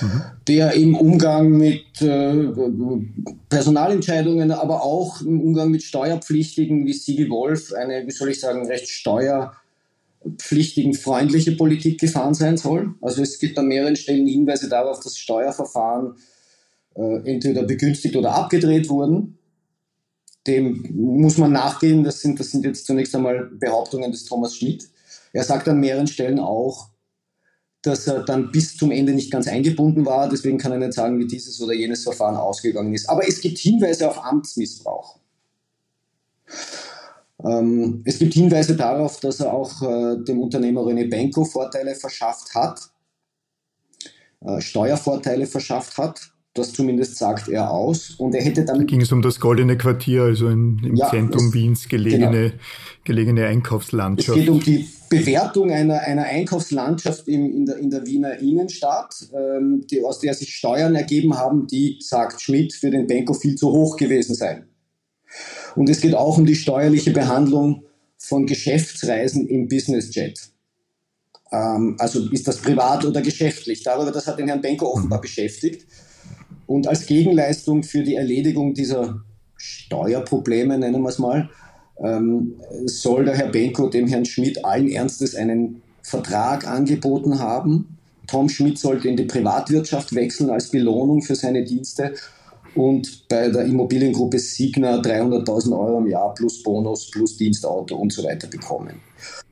mhm. 0.02 0.22
der 0.48 0.74
im 0.74 0.96
Umgang 0.96 1.50
mit 1.50 2.02
äh, 2.02 2.48
Personalentscheidungen, 3.50 4.52
aber 4.52 4.84
auch 4.84 5.22
im 5.22 5.42
Umgang 5.42 5.70
mit 5.70 5.84
Steuerpflichtigen 5.84 6.86
wie 6.86 6.94
Sigi 6.94 7.30
Wolf 7.30 7.74
eine, 7.74 8.06
wie 8.06 8.12
soll 8.12 8.30
ich 8.30 8.40
sagen, 8.40 8.68
recht 8.68 8.90
steuer 8.90 9.54
pflichtigen 10.38 10.94
freundliche 10.94 11.52
Politik 11.52 12.00
gefahren 12.00 12.34
sein 12.34 12.58
soll. 12.58 12.96
Also 13.02 13.22
es 13.22 13.40
gibt 13.40 13.58
an 13.60 13.68
mehreren 13.68 13.96
Stellen 13.96 14.28
Hinweise 14.28 14.70
darauf, 14.70 15.00
dass 15.00 15.18
Steuerverfahren 15.18 16.16
äh, 16.96 17.32
entweder 17.32 17.64
begünstigt 17.64 18.16
oder 18.16 18.34
abgedreht 18.34 18.90
wurden. 18.90 19.38
Dem 20.48 20.90
muss 20.94 21.38
man 21.38 21.52
nachgehen. 21.52 22.04
Das 22.04 22.22
sind, 22.22 22.40
das 22.40 22.52
sind 22.52 22.66
jetzt 22.66 22.86
zunächst 22.86 23.16
einmal 23.16 23.46
Behauptungen 23.46 24.12
des 24.12 24.26
Thomas 24.26 24.56
Schmidt. 24.56 24.90
Er 25.34 25.44
sagt 25.44 25.68
an 25.68 25.80
mehreren 25.80 26.08
Stellen 26.08 26.40
auch, 26.40 26.90
dass 27.86 28.08
er 28.08 28.24
dann 28.24 28.52
bis 28.52 28.76
zum 28.78 28.92
Ende 28.92 29.14
nicht 29.14 29.32
ganz 29.32 29.48
eingebunden 29.48 30.06
war. 30.06 30.30
Deswegen 30.30 30.58
kann 30.58 30.72
er 30.72 30.80
nicht 30.80 30.94
sagen, 30.94 31.20
wie 31.20 31.28
dieses 31.28 31.62
oder 31.62 31.74
jenes 31.74 32.04
Verfahren 32.04 32.36
ausgegangen 32.36 32.94
ist. 32.94 33.10
Aber 33.10 33.28
es 33.28 33.42
gibt 33.42 33.58
Hinweise 33.58 34.10
auf 34.10 34.24
Amtsmissbrauch. 34.24 35.20
Ähm, 37.44 38.02
es 38.06 38.20
gibt 38.20 38.34
Hinweise 38.34 38.76
darauf, 38.76 39.20
dass 39.20 39.40
er 39.40 39.54
auch 39.54 39.82
äh, 39.82 40.24
dem 40.24 40.40
Unternehmer 40.40 40.82
René 40.82 41.10
Benko 41.10 41.46
Vorteile 41.46 41.96
verschafft 41.96 42.56
hat, 42.56 42.90
äh, 44.42 44.62
Steuervorteile 44.62 45.46
verschafft 45.46 45.98
hat. 45.98 46.35
Das 46.56 46.72
zumindest 46.72 47.18
sagt 47.18 47.50
er 47.50 47.70
aus. 47.70 48.12
Und 48.12 48.34
er 48.34 48.42
hätte 48.42 48.64
dann. 48.64 48.80
Da 48.80 48.84
ging 48.86 49.02
es 49.02 49.12
um 49.12 49.22
das 49.22 49.42
Goldene 49.42 49.78
Quartier, 49.78 50.24
also 50.24 50.48
im, 50.48 50.80
im 50.86 50.96
ja, 50.96 51.10
Zentrum 51.10 51.48
es, 51.48 51.54
Wiens 51.54 51.90
gelegene, 51.90 52.52
genau. 52.52 52.64
gelegene 53.04 53.46
Einkaufslandschaft. 53.46 54.30
Es 54.30 54.46
geht 54.46 54.50
um 54.50 54.62
die 54.62 54.88
Bewertung 55.10 55.70
einer, 55.70 56.00
einer 56.00 56.24
Einkaufslandschaft 56.24 57.28
im, 57.28 57.54
in, 57.54 57.66
der, 57.66 57.78
in 57.78 57.90
der 57.90 58.08
Wiener 58.08 58.40
Innenstadt, 58.40 59.14
ähm, 59.34 59.86
die, 59.92 60.02
aus 60.02 60.20
der 60.20 60.34
sich 60.34 60.56
Steuern 60.56 60.96
ergeben 60.96 61.38
haben, 61.38 61.68
die, 61.68 61.98
sagt 62.00 62.42
Schmidt, 62.42 62.74
für 62.74 62.90
den 62.90 63.06
Benko 63.06 63.34
viel 63.34 63.56
zu 63.56 63.72
hoch 63.74 63.98
gewesen 63.98 64.34
seien. 64.34 64.70
Und 65.76 65.90
es 65.90 66.00
geht 66.00 66.16
auch 66.16 66.38
um 66.38 66.46
die 66.46 66.56
steuerliche 66.56 67.12
Behandlung 67.12 67.84
von 68.18 68.46
Geschäftsreisen 68.46 69.46
im 69.50 69.68
Businessjet. 69.68 70.40
Ähm, 71.52 71.98
also 72.00 72.30
ist 72.30 72.48
das 72.48 72.60
privat 72.60 73.04
oder 73.04 73.22
geschäftlich? 73.22 73.84
Darüber, 73.84 74.14
das 74.14 74.26
hat 74.26 74.40
den 74.40 74.48
Herrn 74.48 74.62
Benko 74.62 74.88
offenbar 74.88 75.20
mhm. 75.20 75.24
beschäftigt. 75.24 75.86
Und 76.68 76.88
als 76.88 77.06
Gegenleistung 77.06 77.84
für 77.84 78.04
die 78.04 78.16
Erledigung 78.16 78.74
dieser 78.74 79.22
Steuerprobleme, 79.58 80.78
nennen 80.78 81.02
wir 81.02 81.10
es 81.10 81.20
mal, 81.20 81.50
ähm, 82.04 82.56
soll 82.86 83.26
der 83.26 83.36
Herr 83.36 83.50
Benko 83.50 83.88
dem 83.88 84.08
Herrn 84.08 84.26
Schmidt 84.26 84.66
allen 84.66 84.90
Ernstes 84.90 85.36
einen 85.36 85.82
Vertrag 86.02 86.68
angeboten 86.68 87.40
haben. 87.40 87.98
Tom 88.28 88.50
Schmidt 88.50 88.80
sollte 88.80 89.08
in 89.08 89.18
die 89.18 89.24
Privatwirtschaft 89.24 90.14
wechseln 90.16 90.50
als 90.50 90.72
Belohnung 90.72 91.22
für 91.22 91.36
seine 91.36 91.64
Dienste 91.64 92.14
und 92.76 93.28
bei 93.30 93.50
der 93.50 93.66
Immobiliengruppe 93.66 94.38
Signa 94.38 95.00
300.000 95.00 95.72
Euro 95.72 96.00
im 96.00 96.08
Jahr 96.08 96.34
plus 96.34 96.62
Bonus 96.62 97.10
plus 97.10 97.38
Dienstauto 97.38 97.96
und 97.96 98.12
so 98.12 98.24
weiter 98.24 98.48
bekommen. 98.48 99.00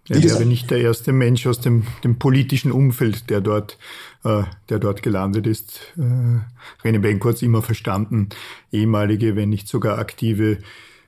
Er 0.10 0.22
wäre 0.22 0.46
nicht 0.46 0.70
der 0.70 0.80
erste 0.80 1.14
Mensch 1.14 1.48
aus 1.48 1.62
dem, 1.62 1.84
dem 2.04 2.20
politischen 2.20 2.74
Umfeld, 2.74 3.30
der 3.30 3.40
dort, 3.40 3.78
äh, 4.24 4.44
der 4.70 4.80
dort 4.80 5.04
gelandet 5.04 5.48
ist. 5.48 5.94
Äh, 5.98 6.88
René 6.88 7.28
es 7.30 7.42
immer 7.42 7.62
verstanden, 7.62 8.30
ehemalige, 8.72 9.36
wenn 9.36 9.50
nicht 9.50 9.68
sogar 9.68 10.00
aktive 10.00 10.58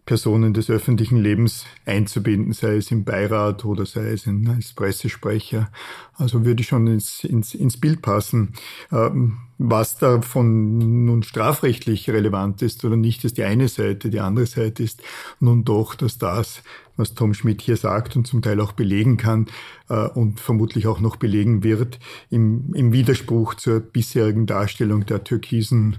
Personen 0.06 0.54
des 0.54 0.70
öffentlichen 0.70 1.18
Lebens 1.18 1.66
einzubinden, 1.86 2.54
sei 2.54 2.76
es 2.76 2.92
im 2.92 3.04
Beirat 3.04 3.66
oder 3.66 3.88
sei 3.88 4.12
es 4.12 4.28
in, 4.28 4.48
als 4.48 4.74
Pressesprecher. 4.74 5.72
Also 6.14 6.46
würde 6.46 6.64
schon 6.64 6.86
ins, 6.86 7.24
ins, 7.24 7.56
ins 7.56 7.78
Bild 7.78 8.04
passen. 8.04 8.54
Ähm, 8.92 9.38
was 9.58 9.98
davon 9.98 11.06
nun 11.06 11.24
strafrechtlich 11.24 12.10
relevant 12.10 12.62
ist 12.62 12.86
oder 12.86 12.98
nicht, 12.98 13.24
ist 13.24 13.38
die 13.38 13.44
eine 13.44 13.68
Seite. 13.68 14.10
Die 14.12 14.20
andere 14.20 14.46
Seite 14.46 14.84
ist 14.84 15.02
nun 15.40 15.66
doch, 15.66 15.96
dass 15.96 16.20
das, 16.20 16.62
was 16.98 17.16
Tom 17.16 17.34
Schmidt 17.34 17.62
hier 17.62 17.78
sagt 17.78 18.16
und 18.16 18.28
zum 18.28 18.44
Teil 18.44 18.62
auch 18.62 18.74
belegen 18.74 19.18
kann 19.18 19.48
äh, 19.90 20.08
und 20.10 20.40
vermutlich 20.40 20.86
auch 20.86 21.00
noch 21.00 21.16
belegen 21.16 21.64
wird, 21.64 22.00
im, 22.30 22.76
im 22.76 22.94
Widerspruch 22.94 23.56
zur 23.56 23.80
bisherigen 23.80 24.46
Darstellung 24.46 25.06
der 25.08 25.24
türkisen 25.24 25.98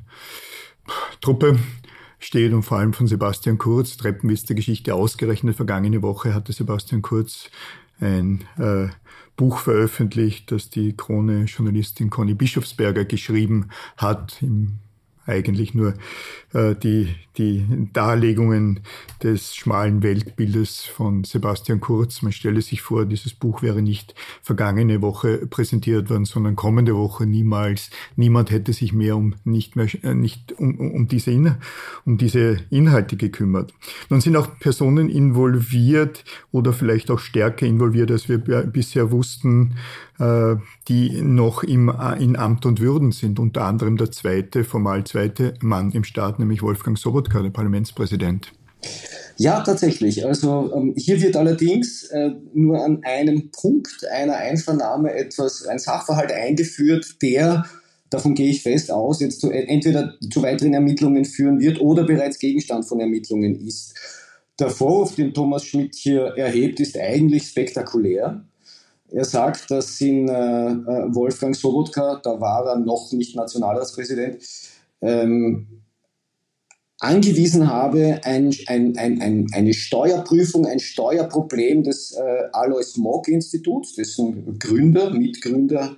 Truppe 1.20 1.58
steht 2.18 2.52
und 2.52 2.62
vor 2.62 2.78
allem 2.78 2.92
von 2.92 3.06
Sebastian 3.06 3.58
Kurz. 3.58 3.96
Treppenwiste-Geschichte 3.96 4.94
ausgerechnet. 4.94 5.56
Vergangene 5.56 6.02
Woche 6.02 6.34
hatte 6.34 6.52
Sebastian 6.52 7.02
Kurz 7.02 7.50
ein 8.00 8.44
äh, 8.58 8.88
Buch 9.36 9.58
veröffentlicht, 9.58 10.50
das 10.50 10.70
die 10.70 10.96
Krone-Journalistin 10.96 12.10
Conny 12.10 12.34
Bischofsberger 12.34 13.04
geschrieben 13.04 13.68
hat 13.96 14.38
im 14.42 14.78
eigentlich 15.26 15.74
nur 15.74 15.94
äh, 16.52 16.74
die, 16.74 17.14
die 17.36 17.66
Darlegungen 17.92 18.80
des 19.22 19.54
schmalen 19.54 20.02
Weltbildes 20.02 20.84
von 20.84 21.24
Sebastian 21.24 21.80
Kurz. 21.80 22.22
Man 22.22 22.32
stelle 22.32 22.62
sich 22.62 22.80
vor, 22.80 23.04
dieses 23.04 23.34
Buch 23.34 23.62
wäre 23.62 23.82
nicht 23.82 24.14
vergangene 24.42 25.02
Woche 25.02 25.46
präsentiert 25.46 26.08
worden, 26.10 26.24
sondern 26.24 26.56
kommende 26.56 26.96
Woche 26.96 27.26
niemals. 27.26 27.90
Niemand 28.14 28.50
hätte 28.50 28.72
sich 28.72 28.92
mehr 28.92 29.16
um 29.16 29.34
nicht 29.44 29.76
mehr 29.76 29.88
äh, 30.02 30.14
nicht 30.14 30.52
um, 30.58 30.78
um 30.78 31.08
diese 31.08 31.30
In 31.30 31.56
um 32.04 32.18
diese 32.18 32.58
Inhalte 32.70 33.16
gekümmert. 33.16 33.72
Nun 34.08 34.20
sind 34.20 34.36
auch 34.36 34.58
Personen 34.58 35.08
involviert 35.08 36.24
oder 36.52 36.72
vielleicht 36.72 37.10
auch 37.10 37.18
stärker 37.18 37.66
involviert, 37.66 38.10
als 38.10 38.28
wir 38.28 38.38
bisher 38.38 39.10
wussten, 39.10 39.74
die 40.18 41.22
noch 41.22 41.62
im, 41.62 41.88
äh, 41.88 42.22
in 42.22 42.36
Amt 42.36 42.66
und 42.66 42.80
Würden 42.80 43.12
sind. 43.12 43.38
Unter 43.38 43.62
anderem 43.62 43.96
der 43.96 44.10
zweite, 44.10 44.64
formal 44.64 45.04
zweite 45.04 45.54
Mann 45.60 45.92
im 45.92 46.04
Staat, 46.04 46.38
nämlich 46.38 46.62
Wolfgang 46.62 46.98
Sobotka, 46.98 47.42
der 47.42 47.50
Parlamentspräsident. 47.50 48.52
Ja, 49.38 49.60
tatsächlich. 49.60 50.24
Also 50.24 50.72
ähm, 50.74 50.94
hier 50.96 51.20
wird 51.20 51.36
allerdings 51.36 52.04
äh, 52.04 52.30
nur 52.54 52.82
an 52.82 53.02
einem 53.04 53.50
Punkt 53.50 54.06
einer 54.10 54.36
Einvernahme 54.36 55.12
etwas, 55.12 55.66
ein 55.66 55.78
Sachverhalt 55.78 56.32
eingeführt, 56.32 57.16
der, 57.20 57.66
davon 58.08 58.34
gehe 58.34 58.50
ich 58.50 58.62
fest 58.62 58.90
aus, 58.90 59.20
jetzt 59.20 59.40
zu, 59.40 59.50
entweder 59.50 60.14
zu 60.30 60.42
weiteren 60.42 60.72
Ermittlungen 60.72 61.24
führen 61.24 61.60
wird 61.60 61.80
oder 61.80 62.04
bereits 62.04 62.38
Gegenstand 62.38 62.86
von 62.86 63.00
Ermittlungen 63.00 63.60
ist. 63.66 63.94
Der 64.58 64.70
Vorwurf, 64.70 65.16
den 65.16 65.34
Thomas 65.34 65.66
Schmidt 65.66 65.94
hier 65.94 66.32
erhebt, 66.36 66.80
ist 66.80 66.98
eigentlich 66.98 67.48
spektakulär. 67.48 68.42
Er 69.10 69.24
sagt, 69.24 69.70
dass 69.70 70.00
in 70.00 70.28
äh, 70.28 70.32
äh, 70.32 71.14
Wolfgang 71.14 71.54
Sobotka, 71.54 72.20
da 72.22 72.40
war 72.40 72.66
er 72.66 72.76
noch 72.76 73.12
nicht 73.12 73.36
Nationalratspräsident, 73.36 74.42
ähm, 75.00 75.82
angewiesen 76.98 77.70
habe, 77.70 78.20
ein, 78.24 78.54
ein, 78.66 78.96
ein, 78.96 79.46
eine 79.52 79.74
Steuerprüfung, 79.74 80.66
ein 80.66 80.80
Steuerproblem 80.80 81.82
des 81.82 82.12
äh, 82.12 82.48
Alois 82.52 82.96
Mock 82.96 83.28
Instituts, 83.28 83.94
dessen 83.94 84.58
Gründer, 84.58 85.10
Mitgründer 85.10 85.96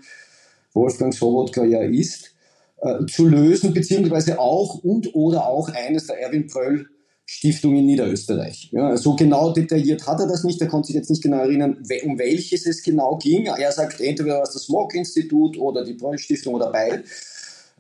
Wolfgang 0.75 1.15
Sobotka 1.15 1.65
ja 1.65 1.83
ist, 1.83 2.35
äh, 2.79 3.07
zu 3.07 3.27
lösen, 3.27 3.73
beziehungsweise 3.73 4.39
auch 4.39 4.83
und 4.83 5.15
oder 5.15 5.47
auch 5.47 5.69
eines 5.71 6.09
der 6.09 6.21
Erwin 6.21 6.47
Pröll 6.47 6.89
Stiftung 7.31 7.77
in 7.77 7.85
Niederösterreich. 7.85 8.71
Ja, 8.73 8.97
so 8.97 9.15
genau 9.15 9.53
detailliert 9.53 10.07
hat 10.07 10.19
er 10.19 10.27
das 10.27 10.45
nicht, 10.45 10.63
er 10.63 10.67
konnte 10.67 10.87
sich 10.87 10.97
jetzt 10.97 11.11
nicht 11.11 11.23
genau 11.23 11.41
erinnern, 11.41 11.77
um 12.05 12.19
welches 12.19 12.65
es 12.65 12.83
genau 12.83 13.19
ging. 13.19 13.45
Er 13.45 13.71
sagt, 13.71 14.01
entweder 14.01 14.37
war 14.37 14.45
es 14.45 14.55
das 14.55 14.63
Smog-Institut 14.63 15.59
oder 15.59 15.85
die 15.85 15.93
Bröll-Stiftung 15.93 16.55
oder 16.55 16.73
beide. 16.73 17.05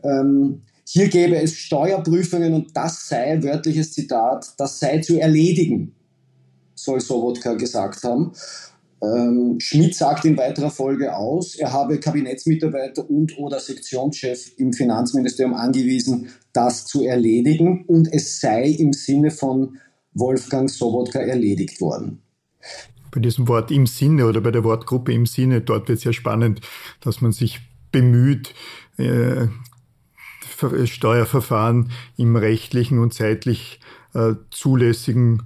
Ähm, 0.04 0.60
hier 0.86 1.08
gäbe 1.08 1.36
es 1.36 1.54
Steuerprüfungen 1.54 2.52
und 2.52 2.76
das 2.76 3.08
sei, 3.08 3.42
wörtliches 3.42 3.90
Zitat, 3.92 4.52
das 4.58 4.78
sei 4.80 4.98
zu 4.98 5.18
erledigen, 5.18 5.94
soll 6.74 7.00
Sobotka 7.00 7.54
gesagt 7.54 8.04
haben. 8.04 8.32
Ähm, 9.00 9.56
Schmidt 9.60 9.94
sagt 9.94 10.24
in 10.24 10.36
weiterer 10.36 10.70
Folge 10.70 11.16
aus, 11.16 11.54
er 11.54 11.72
habe 11.72 12.00
Kabinettsmitarbeiter 12.00 13.08
und 13.08 13.38
oder 13.38 13.60
Sektionschef 13.60 14.52
im 14.56 14.72
Finanzministerium 14.72 15.54
angewiesen, 15.54 16.30
das 16.52 16.86
zu 16.86 17.04
erledigen 17.04 17.84
und 17.86 18.12
es 18.12 18.40
sei 18.40 18.68
im 18.68 18.92
Sinne 18.92 19.30
von 19.30 19.78
Wolfgang 20.14 20.68
Sobotka 20.68 21.20
erledigt 21.20 21.80
worden. 21.80 22.22
Bei 23.12 23.20
diesem 23.20 23.46
Wort 23.46 23.70
im 23.70 23.86
Sinne 23.86 24.26
oder 24.26 24.40
bei 24.40 24.50
der 24.50 24.64
Wortgruppe 24.64 25.12
im 25.12 25.26
Sinne, 25.26 25.60
dort 25.60 25.88
wird 25.88 25.98
es 25.98 26.04
ja 26.04 26.12
spannend, 26.12 26.60
dass 27.00 27.20
man 27.20 27.32
sich 27.32 27.60
bemüht, 27.92 28.54
äh, 28.96 29.46
Steuerverfahren 30.84 31.92
im 32.16 32.34
rechtlichen 32.34 32.98
und 32.98 33.14
zeitlich 33.14 33.80
äh, 34.14 34.34
zulässigen 34.50 35.42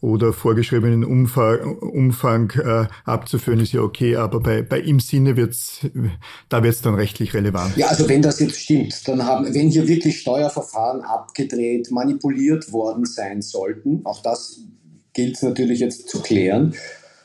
oder 0.00 0.32
vorgeschriebenen 0.32 1.04
Umfang, 1.04 1.78
Umfang 1.78 2.50
äh, 2.52 2.86
abzuführen, 3.04 3.60
ist 3.60 3.72
ja 3.72 3.82
okay, 3.82 4.16
aber 4.16 4.40
bei, 4.40 4.62
bei 4.62 4.80
im 4.80 4.98
Sinne 4.98 5.36
wird's, 5.36 5.80
da 6.48 6.62
wird's 6.62 6.80
dann 6.80 6.94
rechtlich 6.94 7.34
relevant. 7.34 7.76
Ja, 7.76 7.88
also 7.88 8.08
wenn 8.08 8.22
das 8.22 8.40
jetzt 8.40 8.58
stimmt, 8.58 9.06
dann 9.06 9.24
haben, 9.26 9.54
wenn 9.54 9.68
hier 9.68 9.86
wirklich 9.86 10.20
Steuerverfahren 10.20 11.02
abgedreht, 11.02 11.90
manipuliert 11.90 12.72
worden 12.72 13.04
sein 13.04 13.42
sollten, 13.42 14.00
auch 14.04 14.22
das 14.22 14.60
gilt 15.12 15.42
natürlich 15.42 15.80
jetzt 15.80 16.08
zu 16.08 16.22
klären, 16.22 16.74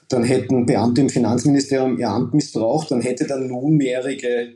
dann 0.10 0.24
hätten 0.24 0.65
Beamte 0.65 1.01
im 1.01 1.10
Finanzministerium 1.10 1.98
ihr 1.98 2.10
Amt 2.10 2.34
missbraucht, 2.34 2.91
dann 2.91 3.01
hätte 3.01 3.25
der 3.25 3.38
nunmehrige 3.38 4.55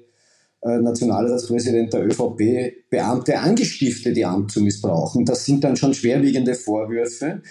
äh, 0.61 0.77
Nationalratspräsident 0.77 1.93
der 1.93 2.05
ÖVP 2.05 2.89
Beamte 2.89 3.39
angestiftet, 3.39 4.17
ihr 4.17 4.29
Amt 4.29 4.51
zu 4.51 4.61
missbrauchen. 4.61 5.25
Das 5.25 5.45
sind 5.45 5.63
dann 5.63 5.77
schon 5.77 5.93
schwerwiegende 5.93 6.53
Vorwürfe. 6.53 7.41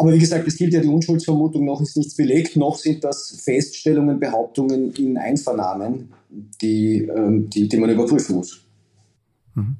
Aber 0.00 0.14
wie 0.14 0.18
gesagt, 0.18 0.48
es 0.48 0.56
gilt 0.56 0.72
ja 0.72 0.80
die 0.80 0.88
Unschuldsvermutung, 0.88 1.66
noch 1.66 1.82
ist 1.82 1.94
nichts 1.94 2.16
belegt, 2.16 2.56
noch 2.56 2.74
sind 2.76 3.04
das 3.04 3.38
Feststellungen, 3.44 4.18
Behauptungen 4.18 4.94
in 4.94 5.18
Einvernahmen, 5.18 6.14
die, 6.62 7.02
ähm, 7.02 7.50
die, 7.50 7.68
die 7.68 7.76
man 7.76 7.90
überprüfen 7.90 8.36
muss. 8.36 8.62
Mhm. 9.54 9.76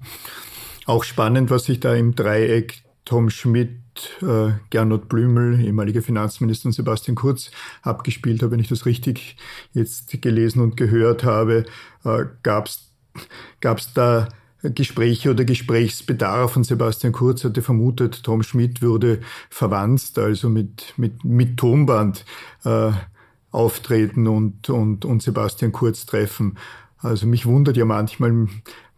Auch 0.84 1.04
spannend, 1.04 1.48
was 1.48 1.64
sich 1.64 1.80
da 1.80 1.94
im 1.94 2.14
Dreieck 2.14 2.82
Tom 3.06 3.30
Schmidt, 3.30 3.78
äh, 4.20 4.50
Gernot 4.68 5.08
Blümel, 5.08 5.58
ehemaliger 5.64 6.02
Finanzminister 6.02 6.66
und 6.66 6.72
Sebastian 6.72 7.14
Kurz 7.14 7.50
abgespielt 7.80 8.42
hat. 8.42 8.50
Wenn 8.50 8.60
ich 8.60 8.68
das 8.68 8.84
richtig 8.84 9.36
jetzt 9.72 10.20
gelesen 10.20 10.60
und 10.60 10.76
gehört 10.76 11.24
habe, 11.24 11.64
äh, 12.04 12.24
gab 12.42 12.66
es 12.66 13.94
da 13.94 14.28
Gespräche 14.62 15.30
oder 15.30 15.44
Gesprächsbedarf 15.44 16.56
und 16.56 16.64
Sebastian 16.64 17.12
Kurz 17.12 17.44
hatte 17.44 17.62
vermutet, 17.62 18.22
Tom 18.22 18.42
Schmidt 18.42 18.82
würde 18.82 19.20
verwandt, 19.48 20.12
also 20.16 20.48
mit, 20.48 20.94
mit, 20.96 21.24
mit 21.24 21.56
Tonband 21.56 22.24
äh, 22.64 22.92
auftreten 23.50 24.26
und, 24.26 24.68
und, 24.68 25.04
und 25.04 25.22
Sebastian 25.22 25.72
Kurz 25.72 26.06
treffen. 26.06 26.58
Also 26.98 27.26
mich 27.26 27.46
wundert 27.46 27.76
ja 27.76 27.84
manchmal, 27.84 28.48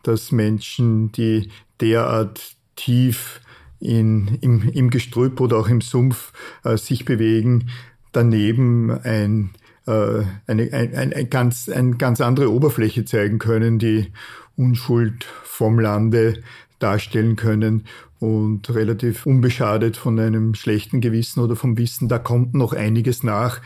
dass 0.02 0.33
Menschen, 0.33 1.12
die 1.12 1.50
derart 1.81 2.57
tief 2.76 3.40
in, 3.78 4.38
im, 4.40 4.69
im 4.69 4.90
Gestrüpp 4.90 5.40
oder 5.40 5.59
auch 5.59 5.69
im 5.69 5.81
Sumpf 5.81 6.33
äh, 6.64 6.76
sich 6.76 7.04
bewegen, 7.04 7.69
daneben 8.12 8.90
ein, 8.90 9.50
äh, 9.87 10.23
eine, 10.47 10.73
ein, 10.73 10.95
ein, 10.95 11.12
ein 11.12 11.31
ganz, 11.31 11.69
eine 11.69 11.97
ganz 11.97 12.21
andere 12.21 12.50
Oberfläche 12.50 13.04
zeigen 13.04 13.38
können, 13.38 13.78
die 13.78 14.12
Unschuld 14.56 15.25
vom 15.25 15.78
Lande 15.78 16.42
darstellen 16.78 17.37
können 17.37 17.87
und 18.18 18.73
relativ 18.75 19.26
unbeschadet 19.26 19.97
von 19.97 20.18
einem 20.18 20.54
schlechten 20.54 21.00
Gewissen 21.00 21.40
oder 21.40 21.56
vom 21.56 21.76
Wissen, 21.78 22.09
da 22.09 22.18
kommt 22.18 22.54
noch 22.54 22.73
einiges 22.73 23.23
nach. 23.23 23.61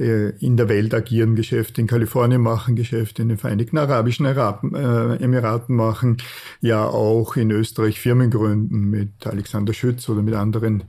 Äh, 0.00 0.30
in 0.38 0.56
der 0.56 0.70
Welt 0.70 0.94
agieren 0.94 1.36
Geschäfte, 1.36 1.82
in 1.82 1.86
Kalifornien 1.86 2.40
machen 2.40 2.74
Geschäfte, 2.74 3.20
in 3.20 3.28
den 3.28 3.36
Vereinigten 3.36 3.76
Arabischen 3.76 4.24
äh, 4.24 5.16
Emiraten 5.22 5.76
machen, 5.76 6.16
ja 6.62 6.86
auch 6.86 7.36
in 7.36 7.50
Österreich 7.50 8.00
Firmen 8.00 8.30
gründen 8.30 8.88
mit 8.88 9.26
Alexander 9.26 9.74
Schütz 9.74 10.08
oder 10.08 10.22
mit 10.22 10.34
anderen, 10.34 10.84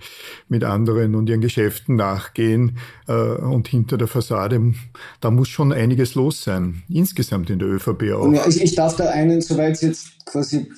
mit 0.48 0.64
anderen 0.64 1.16
und 1.16 1.28
ihren 1.28 1.42
Geschäften 1.42 1.98
nachgehen 1.98 2.78
äh, 3.10 3.12
und 3.12 3.68
hinter 3.68 3.98
der 3.98 4.08
Fassade, 4.08 4.74
da 5.20 5.30
muss 5.30 5.50
schon 5.50 5.74
einiges 5.74 6.16
los 6.16 6.46
sein, 6.46 6.84
insgesamt 6.88 7.50
in 7.50 7.60
der 7.60 7.68
ÖVP 7.68 8.14
auch. 8.14 8.32
Ja, 8.32 8.48
ich, 8.48 8.62
ich 8.62 8.76
darf 8.76 8.96
da 8.96 9.10
einen, 9.10 9.42
soweit 9.42 9.82
jetzt 9.82 10.26
quasi 10.26 10.70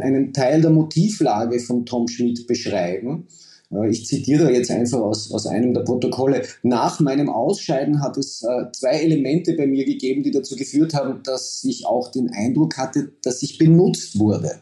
einen 0.00 0.32
Teil 0.32 0.62
der 0.62 0.70
Motivlage 0.70 1.60
von 1.60 1.84
Tom 1.84 2.08
Schmidt 2.08 2.46
beschreiben. 2.46 3.26
Äh, 3.72 3.90
ich 3.90 4.06
zitiere 4.06 4.52
jetzt 4.52 4.70
einfach 4.70 5.00
aus, 5.00 5.32
aus 5.32 5.46
einem 5.46 5.74
der 5.74 5.82
Protokolle. 5.82 6.42
Nach 6.62 7.00
meinem 7.00 7.28
Ausscheiden 7.28 8.02
hat 8.02 8.16
es 8.18 8.42
äh, 8.42 8.70
zwei 8.72 9.00
Elemente 9.00 9.54
bei 9.54 9.66
mir 9.66 9.84
gegeben, 9.84 10.22
die 10.22 10.30
dazu 10.30 10.56
geführt 10.56 10.94
haben, 10.94 11.22
dass 11.24 11.64
ich 11.64 11.86
auch 11.86 12.10
den 12.10 12.30
Eindruck 12.30 12.76
hatte, 12.76 13.12
dass 13.22 13.42
ich 13.42 13.58
benutzt 13.58 14.18
wurde. 14.18 14.60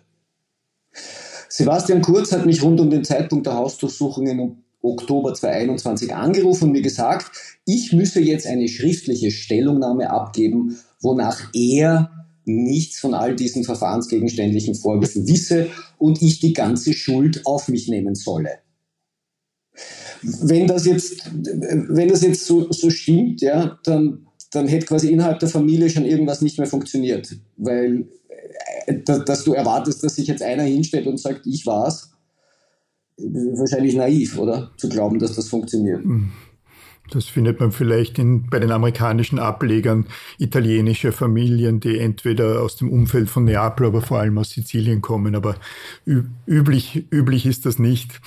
Sebastian 1.49 2.03
Kurz 2.03 2.33
hat 2.33 2.47
mich 2.47 2.63
rund 2.63 2.81
um 2.81 2.91
den 2.91 3.05
Zeitpunkt 3.05 3.47
der 3.47 3.55
Hausdurchsuchungen 3.55 4.39
im 4.39 4.57
Oktober 4.83 5.35
2021 5.35 6.15
angerufen 6.15 6.65
und 6.65 6.73
mir 6.73 6.83
gesagt, 6.83 7.33
ich 7.67 7.93
müsse 7.93 8.21
jetzt 8.21 8.47
eine 8.47 8.69
schriftliche 8.69 9.31
Stellungnahme 9.31 10.11
abgeben, 10.11 10.79
wonach 11.03 11.51
er 11.53 12.11
nichts 12.47 12.99
von 12.99 13.13
all 13.13 13.37
diesen 13.37 13.65
verfahrensgegenständlichen 13.65 14.75
Vorwürfen 14.75 15.29
wisse 15.29 15.69
und 15.99 16.23
ich 16.23 16.41
die 16.41 16.55
ganze 16.55 16.95
Schuld 16.95 17.45
auf 17.45 17.69
mich 17.69 17.89
nehmen 17.89 18.15
solle 18.15 18.61
wenn 20.23 20.67
das 20.67 20.85
jetzt, 20.85 21.31
wenn 21.33 22.09
das 22.09 22.23
jetzt 22.23 22.45
so, 22.45 22.71
so 22.71 22.91
stimmt, 22.91 23.41
ja, 23.41 23.79
dann, 23.85 24.27
dann 24.51 24.69
hätte 24.69 24.87
quasi 24.87 25.11
innerhalb 25.11 25.39
der 25.39 25.49
Familie 25.49 25.91
schon 25.91 26.05
irgendwas 26.05 26.43
nicht 26.43 26.59
mehr 26.59 26.67
funktioniert. 26.67 27.37
Weil, 27.57 28.07
äh, 28.87 28.99
dass 29.05 29.45
du 29.45 29.55
erwartest, 29.55 30.03
dass 30.05 30.17
sich 30.17 30.27
jetzt 30.27 30.43
einer 30.43 30.65
hinstellt 30.65 31.07
und 31.07 31.19
sagt, 31.19 31.47
ich 31.47 31.67
war's, 31.67 32.11
wahrscheinlich 33.17 33.95
naiv, 33.95 34.39
oder? 34.39 34.71
Zu 34.77 34.89
glauben, 34.89 35.19
dass 35.19 35.37
das 35.37 35.49
funktioniert. 35.49 36.05
Mhm. 36.05 36.33
Das 37.11 37.25
findet 37.25 37.59
man 37.59 37.73
vielleicht 37.73 38.19
in, 38.19 38.49
bei 38.49 38.61
den 38.61 38.71
amerikanischen 38.71 39.41
Ablegern 39.41 40.07
italienischer 40.39 41.13
Familien, 41.13 41.81
die 41.81 41.99
entweder 41.99 42.63
aus 42.63 42.77
dem 42.77 42.89
Umfeld 42.89 43.29
von 43.29 43.45
Neapel, 43.45 43.87
aber 43.87 44.01
vor 44.01 44.21
allem 44.21 44.39
aus 44.39 44.51
Sizilien 44.51 45.01
kommen. 45.01 45.35
Aber 45.35 45.57
üblich, 46.47 47.07
üblich 47.11 47.47
ist 47.47 47.67
das 47.67 47.81
nicht. 47.81 48.21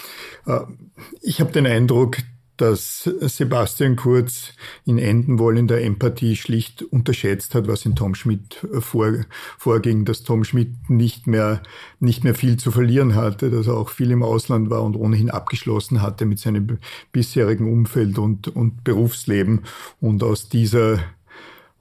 Ich 1.21 1.39
habe 1.39 1.51
den 1.51 1.65
Eindruck, 1.65 2.17
dass 2.57 3.03
Sebastian 3.03 3.95
Kurz 3.95 4.53
in 4.85 4.99
Enden 4.99 5.39
wollender 5.39 5.81
Empathie 5.81 6.35
schlicht 6.35 6.83
unterschätzt 6.83 7.55
hat, 7.55 7.67
was 7.67 7.85
in 7.85 7.95
Tom 7.95 8.13
Schmidt 8.13 8.65
vor, 8.79 9.11
vorging, 9.57 10.05
dass 10.05 10.23
Tom 10.23 10.43
Schmidt 10.43 10.89
nicht 10.89 11.25
mehr, 11.25 11.63
nicht 11.99 12.23
mehr 12.23 12.35
viel 12.35 12.57
zu 12.57 12.71
verlieren 12.71 13.15
hatte, 13.15 13.49
dass 13.49 13.67
er 13.67 13.75
auch 13.75 13.89
viel 13.89 14.11
im 14.11 14.21
Ausland 14.21 14.69
war 14.69 14.83
und 14.83 14.95
ohnehin 14.95 15.31
abgeschlossen 15.31 16.01
hatte 16.01 16.25
mit 16.25 16.39
seinem 16.39 16.77
bisherigen 17.11 17.71
Umfeld 17.71 18.19
und, 18.19 18.49
und 18.49 18.83
Berufsleben. 18.83 19.63
Und 19.99 20.21
aus 20.23 20.47
dieser 20.47 20.99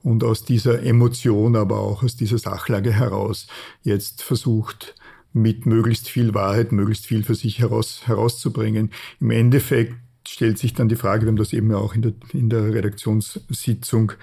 und 0.01 0.25
aus 0.25 0.43
dieser 0.43 0.83
Emotion, 0.83 1.55
aber 1.55 1.79
auch 1.79 2.03
aus 2.03 2.17
dieser 2.17 2.37
Sachlage 2.37 2.91
heraus 2.91 3.47
jetzt 3.83 4.21
versucht, 4.21 4.95
mit 5.33 5.65
möglichst 5.65 6.09
viel 6.09 6.33
Wahrheit, 6.33 6.71
möglichst 6.71 7.05
viel 7.05 7.23
für 7.23 7.35
sich 7.35 7.59
heraus, 7.59 8.03
herauszubringen. 8.05 8.91
Im 9.19 9.31
Endeffekt 9.31 9.95
stellt 10.27 10.57
sich 10.57 10.73
dann 10.73 10.87
die 10.87 10.95
Frage, 10.95 11.23
wir 11.23 11.27
haben 11.27 11.35
das 11.35 11.53
eben 11.53 11.73
auch 11.73 11.95
in 11.95 12.01
der, 12.01 12.13
in 12.33 12.49
der 12.49 12.73
Redaktionssitzung 12.73 14.13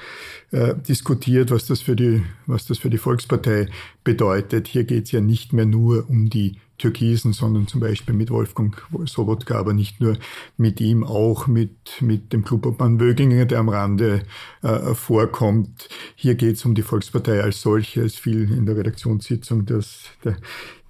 äh, 0.51 0.75
diskutiert, 0.75 1.51
was 1.51 1.67
das, 1.67 1.83
für 1.83 1.97
die, 1.97 2.23
was 2.47 2.67
das 2.67 2.79
für 2.79 2.91
die 2.91 2.99
Volkspartei 2.99 3.69
bedeutet. 4.03 4.69
Hier 4.69 4.85
geht 4.85 5.05
es 5.05 5.13
ja 5.13 5.21
nicht 5.21 5.53
mehr 5.53 5.67
nur 5.67 6.09
um 6.09 6.31
die 6.31 6.57
Türkisen, 6.81 7.33
sondern 7.33 7.67
zum 7.67 7.81
Beispiel 7.81 8.15
mit 8.15 8.31
Wolfgang 8.31 8.77
Sobotka, 9.05 9.59
aber 9.59 9.73
nicht 9.73 10.01
nur 10.01 10.17
mit 10.57 10.81
ihm, 10.81 11.05
auch 11.05 11.47
mit, 11.47 12.01
mit 12.01 12.33
dem 12.33 12.45
Klubobmann 12.45 12.99
Wöginger, 12.99 13.45
der 13.45 13.61
am 13.61 13.69
Rande 13.69 14.23
äh, 14.63 14.95
vorkommt. 14.95 15.89
Hier 16.17 16.35
geht 16.35 16.57
es 16.57 16.65
um 16.65 16.75
die 16.75 16.83
Volkspartei 16.83 17.43
als 17.43 17.61
solche. 17.61 18.03
Es 18.03 18.17
fiel 18.17 18.51
in 18.51 18.67
der 18.67 18.77
Redaktionssitzung 18.77 19.67
dass 19.67 20.05
der, 20.25 20.37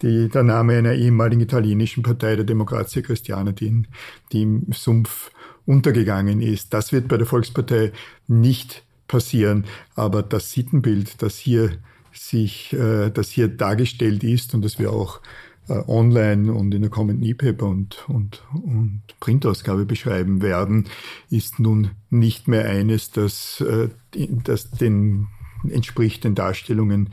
die, 0.03 0.29
der 0.29 0.43
Name 0.43 0.79
einer 0.79 0.95
ehemaligen 0.95 1.43
italienischen 1.43 2.03
Partei, 2.03 2.37
der 2.37 2.45
Demokratia 2.45 3.03
Christiana, 3.03 3.53
die, 3.53 3.67
in, 3.67 3.87
die 4.33 4.43
im 4.43 4.73
Sumpf 4.73 5.31
untergegangen 5.67 6.41
ist. 6.41 6.73
Das 6.73 6.93
wird 6.93 7.09
bei 7.09 7.17
der 7.17 7.27
Volkspartei 7.27 7.93
nicht 8.27 8.85
passieren, 9.09 9.65
aber 9.95 10.23
das 10.23 10.53
Sittenbild, 10.53 11.21
das 11.21 11.37
hier 11.37 11.73
sich, 12.13 12.73
äh, 12.73 13.11
das 13.11 13.31
hier 13.31 13.49
dargestellt 13.49 14.25
ist 14.25 14.55
und 14.55 14.65
das 14.65 14.79
wir 14.79 14.93
auch 14.93 15.21
online 15.71 16.53
und 16.53 16.75
in 16.75 16.83
der 16.83 16.91
kommenden 16.91 17.25
E-Paper 17.25 17.67
und, 17.67 18.09
und, 18.09 18.43
und 18.53 19.03
Printausgabe 19.21 19.85
beschreiben 19.85 20.43
werden, 20.43 20.89
ist 21.31 21.61
nun 21.61 21.91
nicht 22.11 22.49
mehr 22.49 22.65
eines, 22.67 23.11
das, 23.11 23.61
äh, 23.61 23.89
das 24.45 24.71
den 24.71 25.29
entspricht 25.69 26.25
den 26.25 26.35
Darstellungen 26.35 27.11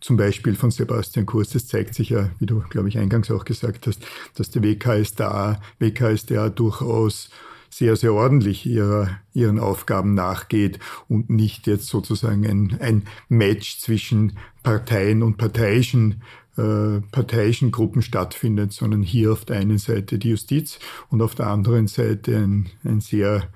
zum 0.00 0.16
Beispiel 0.16 0.54
von 0.54 0.70
Sebastian 0.70 1.26
Kurz. 1.26 1.50
Das 1.50 1.66
zeigt 1.66 1.94
sich 1.94 2.10
ja, 2.10 2.30
wie 2.38 2.46
du, 2.46 2.62
glaube 2.68 2.88
ich, 2.88 2.98
eingangs 2.98 3.30
auch 3.30 3.44
gesagt 3.44 3.86
hast, 3.86 4.04
dass 4.34 4.50
der 4.50 4.62
WKSDA, 4.62 5.60
WKSDA 5.78 6.50
durchaus 6.50 7.30
sehr, 7.70 7.96
sehr 7.96 8.12
ordentlich 8.12 8.66
ihrer, 8.66 9.18
ihren 9.32 9.58
Aufgaben 9.58 10.14
nachgeht 10.14 10.78
und 11.08 11.30
nicht 11.30 11.66
jetzt 11.66 11.88
sozusagen 11.88 12.46
ein, 12.46 12.76
ein 12.80 13.04
Match 13.28 13.80
zwischen 13.80 14.38
Parteien 14.62 15.22
und 15.22 15.38
parteiischen 15.38 16.22
äh, 16.56 17.00
parteiischen 17.10 17.72
Gruppen 17.72 18.00
stattfindet, 18.00 18.72
sondern 18.72 19.02
hier 19.02 19.32
auf 19.32 19.44
der 19.44 19.56
einen 19.56 19.78
Seite 19.78 20.18
die 20.18 20.30
Justiz 20.30 20.78
und 21.10 21.20
auf 21.20 21.34
der 21.34 21.48
anderen 21.48 21.88
Seite 21.88 22.36
ein, 22.36 22.66
ein 22.84 23.00
sehr 23.00 23.48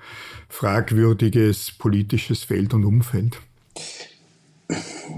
fragwürdiges 0.49 1.73
politisches 1.79 2.45
Feld 2.45 2.75
und 2.75 2.85
Umfeld. 2.85 3.39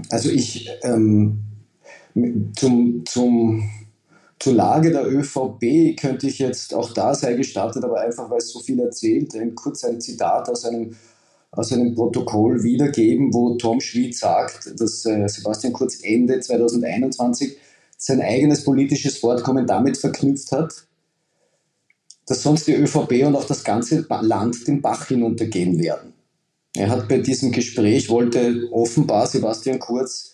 Also 0.09 0.29
ich 0.29 0.69
ähm, 0.83 1.39
zum, 2.55 3.03
zum, 3.05 3.69
zur 4.39 4.53
Lage 4.53 4.91
der 4.91 5.11
ÖVP 5.11 5.99
könnte 5.99 6.27
ich 6.27 6.39
jetzt, 6.39 6.73
auch 6.73 6.93
da 6.93 7.13
sei 7.13 7.33
gestartet, 7.33 7.83
aber 7.83 8.01
einfach 8.01 8.29
weil 8.29 8.37
es 8.37 8.51
so 8.51 8.59
viel 8.59 8.79
erzählt, 8.79 9.35
ein, 9.35 9.55
kurz 9.55 9.83
ein 9.83 9.99
Zitat 10.01 10.49
aus 10.49 10.65
einem, 10.65 10.95
aus 11.51 11.71
einem 11.71 11.95
Protokoll 11.95 12.63
wiedergeben, 12.63 13.33
wo 13.33 13.55
Tom 13.55 13.81
Schmid 13.81 14.15
sagt, 14.15 14.79
dass 14.79 15.05
äh, 15.05 15.27
Sebastian 15.27 15.73
Kurz 15.73 15.99
Ende 16.03 16.39
2021 16.39 17.57
sein 18.01 18.19
eigenes 18.19 18.63
politisches 18.63 19.19
Fortkommen 19.19 19.67
damit 19.67 19.95
verknüpft 19.95 20.51
hat, 20.51 20.87
dass 22.25 22.41
sonst 22.41 22.65
die 22.65 22.73
ÖVP 22.73 23.27
und 23.27 23.35
auch 23.35 23.45
das 23.45 23.63
ganze 23.63 24.07
Land 24.21 24.67
den 24.67 24.81
Bach 24.81 25.07
hinuntergehen 25.07 25.79
werden. 25.79 26.13
Er 26.75 26.89
hat 26.89 27.07
bei 27.07 27.19
diesem 27.19 27.51
Gespräch, 27.51 28.09
wollte 28.09 28.67
offenbar 28.71 29.27
Sebastian 29.27 29.77
Kurz 29.77 30.33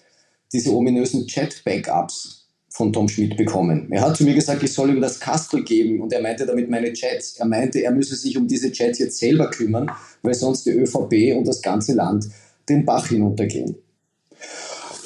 diese 0.53 0.73
ominösen 0.73 1.27
Chat-Backups 1.27 2.47
von 2.69 2.93
Tom 2.93 3.09
Schmidt 3.09 3.35
bekommen. 3.35 3.91
Er 3.91 4.01
hat 4.01 4.15
zu 4.15 4.23
mir 4.23 4.35
gesagt, 4.35 4.63
ich 4.63 4.71
soll 4.71 4.91
ihm 4.91 5.01
das 5.01 5.19
Kastel 5.19 5.65
geben 5.65 5.99
und 5.99 6.13
er 6.13 6.21
meinte 6.21 6.45
damit 6.45 6.69
meine 6.69 6.93
Chats. 6.93 7.35
Er 7.35 7.47
meinte, 7.47 7.81
er 7.81 7.91
müsse 7.91 8.15
sich 8.15 8.37
um 8.37 8.47
diese 8.47 8.71
Chats 8.71 8.99
jetzt 8.99 9.17
selber 9.17 9.49
kümmern, 9.49 9.91
weil 10.21 10.35
sonst 10.35 10.65
die 10.67 10.71
ÖVP 10.71 11.35
und 11.35 11.45
das 11.45 11.61
ganze 11.61 11.95
Land 11.95 12.29
den 12.69 12.85
Bach 12.85 13.07
hinuntergehen 13.07 13.75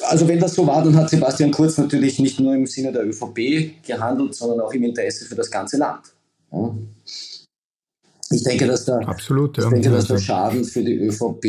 also 0.08 0.28
wenn 0.28 0.40
das 0.40 0.54
so 0.54 0.66
war, 0.66 0.82
dann 0.82 0.96
hat 0.96 1.10
Sebastian 1.10 1.50
Kurz 1.50 1.78
natürlich 1.78 2.18
nicht 2.18 2.40
nur 2.40 2.54
im 2.54 2.66
Sinne 2.66 2.92
der 2.92 3.06
ÖVP 3.06 3.82
gehandelt, 3.86 4.34
sondern 4.34 4.60
auch 4.60 4.72
im 4.72 4.84
Interesse 4.84 5.24
für 5.24 5.34
das 5.34 5.50
ganze 5.50 5.78
Land. 5.78 6.02
Ja. 6.52 6.74
Ich 8.30 8.42
denke, 8.42 8.66
dass 8.66 8.84
der, 8.84 9.06
Absolut, 9.06 9.58
ja. 9.58 9.64
ich 9.64 9.70
denke, 9.70 9.90
dass 9.90 10.06
der 10.06 10.18
Schaden 10.18 10.64
für 10.64 10.82
die 10.82 10.94
ÖVP 10.94 11.44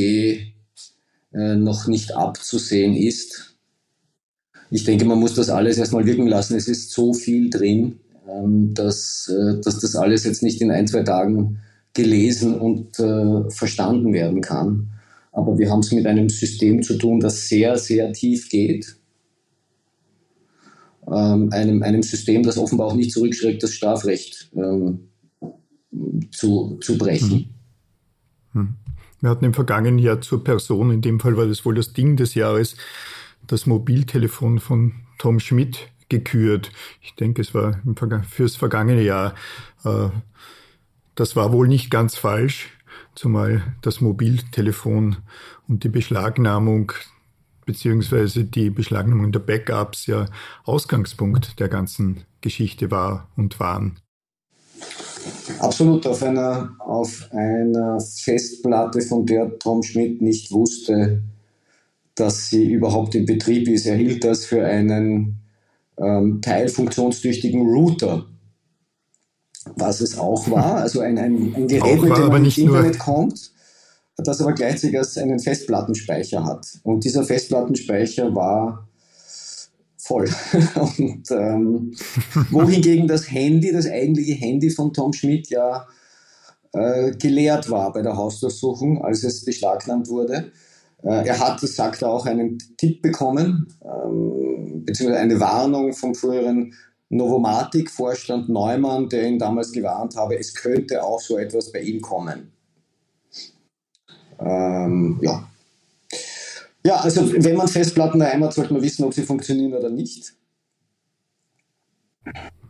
äh, 1.33 1.55
noch 1.55 1.87
nicht 1.87 2.15
abzusehen 2.15 2.95
ist. 2.95 3.55
Ich 4.69 4.83
denke, 4.83 5.05
man 5.05 5.19
muss 5.19 5.35
das 5.35 5.49
alles 5.49 5.77
erstmal 5.77 6.05
wirken 6.05 6.27
lassen. 6.27 6.55
Es 6.55 6.67
ist 6.67 6.91
so 6.91 7.13
viel 7.13 7.49
drin, 7.49 7.99
ähm, 8.27 8.73
dass, 8.73 9.29
äh, 9.29 9.61
dass 9.61 9.79
das 9.79 9.95
alles 9.95 10.23
jetzt 10.25 10.43
nicht 10.43 10.61
in 10.61 10.71
ein, 10.71 10.87
zwei 10.87 11.03
Tagen 11.03 11.59
gelesen 11.93 12.59
und 12.59 12.99
äh, 12.99 13.49
verstanden 13.49 14.13
werden 14.13 14.41
kann. 14.41 14.92
Aber 15.33 15.57
wir 15.57 15.69
haben 15.69 15.79
es 15.79 15.91
mit 15.91 16.05
einem 16.05 16.29
System 16.29 16.83
zu 16.83 16.97
tun, 16.97 17.19
das 17.19 17.49
sehr, 17.49 17.77
sehr 17.77 18.13
tief 18.13 18.49
geht. 18.49 18.95
Ähm, 21.07 21.49
einem, 21.51 21.83
einem 21.83 22.03
System, 22.03 22.43
das 22.43 22.57
offenbar 22.57 22.87
auch 22.87 22.95
nicht 22.95 23.11
zurückschreckt, 23.11 23.61
das 23.61 23.73
Strafrecht 23.73 24.51
ähm, 24.55 25.09
zu, 26.31 26.77
zu 26.81 26.97
brechen. 26.97 27.31
Hm. 27.31 28.61
Hm. 28.61 28.75
Wir 29.19 29.29
hatten 29.29 29.45
im 29.45 29.53
vergangenen 29.53 29.99
Jahr 29.99 30.21
zur 30.21 30.43
Person, 30.43 30.91
in 30.91 31.01
dem 31.01 31.19
Fall 31.19 31.35
war 31.35 31.47
das 31.47 31.65
wohl 31.65 31.75
das 31.75 31.93
Ding 31.93 32.15
des 32.15 32.35
Jahres, 32.35 32.75
das 33.47 33.65
Mobiltelefon 33.65 34.59
von 34.59 34.93
Tom 35.17 35.39
Schmidt 35.39 35.87
gekürt. 36.09 36.71
Ich 37.01 37.15
denke, 37.15 37.41
es 37.41 37.53
war 37.53 37.81
fürs 38.29 38.55
vergangene 38.55 39.01
Jahr. 39.01 39.33
Äh, 39.83 40.09
das 41.15 41.35
war 41.35 41.51
wohl 41.51 41.67
nicht 41.67 41.89
ganz 41.89 42.15
falsch 42.15 42.69
zumal 43.15 43.61
das 43.81 44.01
Mobiltelefon 44.01 45.17
und 45.67 45.83
die 45.83 45.89
Beschlagnahmung 45.89 46.91
beziehungsweise 47.65 48.43
die 48.43 48.69
Beschlagnahmung 48.69 49.31
der 49.31 49.39
Backups 49.39 50.07
ja 50.07 50.25
Ausgangspunkt 50.65 51.59
der 51.59 51.69
ganzen 51.69 52.25
Geschichte 52.41 52.91
war 52.91 53.29
und 53.37 53.59
waren. 53.59 53.99
Absolut, 55.59 56.05
auf 56.05 56.21
einer, 56.23 56.75
auf 56.79 57.29
einer 57.31 57.99
Festplatte, 57.99 59.01
von 59.01 59.25
der 59.25 59.57
Tom 59.59 59.81
Schmidt 59.81 60.21
nicht 60.21 60.51
wusste, 60.51 61.23
dass 62.15 62.49
sie 62.49 62.71
überhaupt 62.71 63.15
in 63.15 63.25
Betrieb 63.25 63.67
ist. 63.67 63.85
Er 63.85 63.95
hielt 63.95 64.23
das 64.23 64.45
für 64.45 64.65
einen 64.65 65.39
ähm, 65.97 66.41
teilfunktionstüchtigen 66.41 67.61
Router 67.61 68.25
was 69.75 70.01
es 70.01 70.17
auch 70.17 70.49
war, 70.49 70.75
also 70.75 70.99
ein, 70.99 71.17
ein, 71.17 71.53
ein 71.55 71.67
Gerät, 71.67 72.01
mit 72.01 72.17
dem 72.17 72.27
man 72.27 72.45
ins 72.45 72.57
Internet 72.57 72.99
kommt, 72.99 73.51
das 74.17 74.41
aber 74.41 74.53
gleichzeitig 74.53 74.99
einen 75.17 75.39
Festplattenspeicher 75.39 76.43
hat. 76.43 76.67
Und 76.83 77.03
dieser 77.03 77.23
Festplattenspeicher 77.23 78.33
war 78.35 78.87
voll. 79.97 80.29
Und 80.75 81.31
ähm, 81.31 81.93
wohingegen 82.51 83.07
das 83.07 83.31
Handy, 83.31 83.71
das 83.71 83.87
eigentliche 83.87 84.33
Handy 84.33 84.69
von 84.69 84.93
Tom 84.93 85.13
Schmidt 85.13 85.49
ja 85.49 85.87
äh, 86.73 87.11
geleert 87.11 87.69
war 87.69 87.93
bei 87.93 88.01
der 88.01 88.17
Hausdurchsuchung, 88.17 89.03
als 89.03 89.23
es 89.23 89.45
beschlagnahmt 89.45 90.09
wurde. 90.09 90.51
Äh, 91.03 91.27
er 91.27 91.39
hat, 91.39 91.63
das 91.63 91.75
sagt 91.75 92.01
er 92.01 92.09
auch, 92.09 92.25
einen 92.25 92.57
Tipp 92.77 93.01
bekommen, 93.01 93.67
ähm, 93.83 94.83
beziehungsweise 94.85 95.21
eine 95.21 95.39
Warnung 95.39 95.93
vom 95.93 96.15
früheren 96.15 96.73
Novomatic-Vorstand 97.17 98.49
Neumann, 98.49 99.09
der 99.09 99.27
ihn 99.27 99.39
damals 99.39 99.71
gewarnt 99.71 100.15
habe, 100.15 100.37
es 100.37 100.53
könnte 100.53 101.03
auch 101.03 101.19
so 101.19 101.37
etwas 101.37 101.71
bei 101.71 101.81
ihm 101.81 102.01
kommen. 102.01 102.51
Ähm, 104.39 105.19
ja. 105.21 105.47
Ja, 106.85 106.97
also 106.97 107.31
wenn 107.31 107.55
man 107.55 107.67
Festplatten 107.67 108.19
daheim 108.19 108.43
hat, 108.43 108.53
sollte 108.53 108.73
man 108.73 108.81
wissen, 108.81 109.05
ob 109.05 109.13
sie 109.13 109.23
funktionieren 109.23 109.73
oder 109.73 109.89
nicht. 109.89 110.33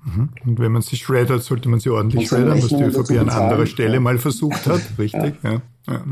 Mhm. 0.06 0.30
Und 0.46 0.60
wenn 0.60 0.72
man 0.72 0.82
sie 0.82 0.98
shreddert, 0.98 1.44
sollte 1.44 1.70
man 1.70 1.80
sie 1.80 1.90
ordentlich 1.90 2.28
shreddern, 2.28 2.62
was 2.62 2.70
die 2.70 2.84
ÖVP 2.84 3.20
an 3.20 3.30
anderer 3.30 3.66
Stelle 3.66 4.00
mal 4.00 4.18
versucht 4.20 4.68
hat. 4.68 4.82
Richtig, 4.98 5.36
ja. 5.44 5.62
ja. 5.88 6.06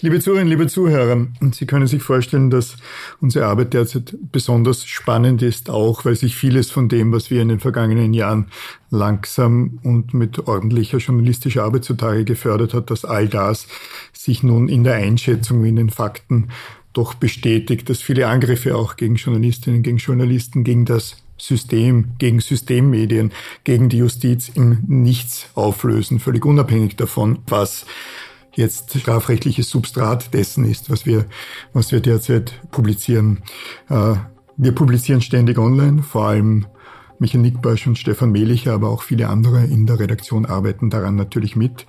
Liebe 0.00 0.20
Zuhörerinnen, 0.20 0.50
liebe 0.50 0.66
Zuhörer, 0.66 1.26
Sie 1.52 1.66
können 1.66 1.86
sich 1.86 2.02
vorstellen, 2.02 2.50
dass 2.50 2.76
unsere 3.20 3.46
Arbeit 3.46 3.74
derzeit 3.74 4.16
besonders 4.32 4.84
spannend 4.84 5.40
ist, 5.40 5.70
auch 5.70 6.04
weil 6.04 6.16
sich 6.16 6.36
vieles 6.36 6.70
von 6.70 6.88
dem, 6.88 7.12
was 7.12 7.30
wir 7.30 7.40
in 7.40 7.48
den 7.48 7.60
vergangenen 7.60 8.12
Jahren 8.12 8.46
langsam 8.90 9.78
und 9.82 10.12
mit 10.12 10.46
ordentlicher 10.46 10.98
journalistischer 10.98 11.64
Arbeit 11.64 11.84
zutage 11.84 12.24
gefördert 12.24 12.74
hat, 12.74 12.90
dass 12.90 13.04
all 13.04 13.28
das 13.28 13.66
sich 14.12 14.42
nun 14.42 14.68
in 14.68 14.84
der 14.84 14.94
Einschätzung 14.94 15.62
wie 15.62 15.68
in 15.68 15.76
den 15.76 15.90
Fakten 15.90 16.48
doch 16.92 17.14
bestätigt, 17.14 17.88
dass 17.88 18.00
viele 18.00 18.28
Angriffe 18.28 18.76
auch 18.76 18.96
gegen 18.96 19.16
Journalistinnen, 19.16 19.82
gegen 19.82 19.98
Journalisten, 19.98 20.64
gegen 20.64 20.84
das 20.84 21.16
System, 21.36 22.12
gegen 22.18 22.40
Systemmedien, 22.40 23.32
gegen 23.64 23.88
die 23.88 23.98
Justiz 23.98 24.50
im 24.54 24.78
Nichts 24.86 25.48
auflösen, 25.54 26.20
völlig 26.20 26.44
unabhängig 26.44 26.96
davon, 26.96 27.38
was 27.46 27.86
jetzt 28.54 28.98
strafrechtliches 28.98 29.68
Substrat 29.68 30.32
dessen 30.34 30.64
ist, 30.64 30.90
was 30.90 31.06
wir, 31.06 31.26
was 31.72 31.92
wir 31.92 32.00
derzeit 32.00 32.60
publizieren. 32.70 33.42
Äh, 33.88 34.14
wir 34.56 34.72
publizieren 34.72 35.20
ständig 35.20 35.58
online, 35.58 36.02
vor 36.02 36.26
allem 36.26 36.66
Michael 37.18 37.42
Nickbasch 37.42 37.86
und 37.86 37.98
Stefan 37.98 38.30
Mehlicher, 38.32 38.72
aber 38.72 38.90
auch 38.90 39.02
viele 39.02 39.28
andere 39.28 39.64
in 39.64 39.86
der 39.86 39.98
Redaktion 39.98 40.46
arbeiten 40.46 40.90
daran 40.90 41.16
natürlich 41.16 41.56
mit. 41.56 41.86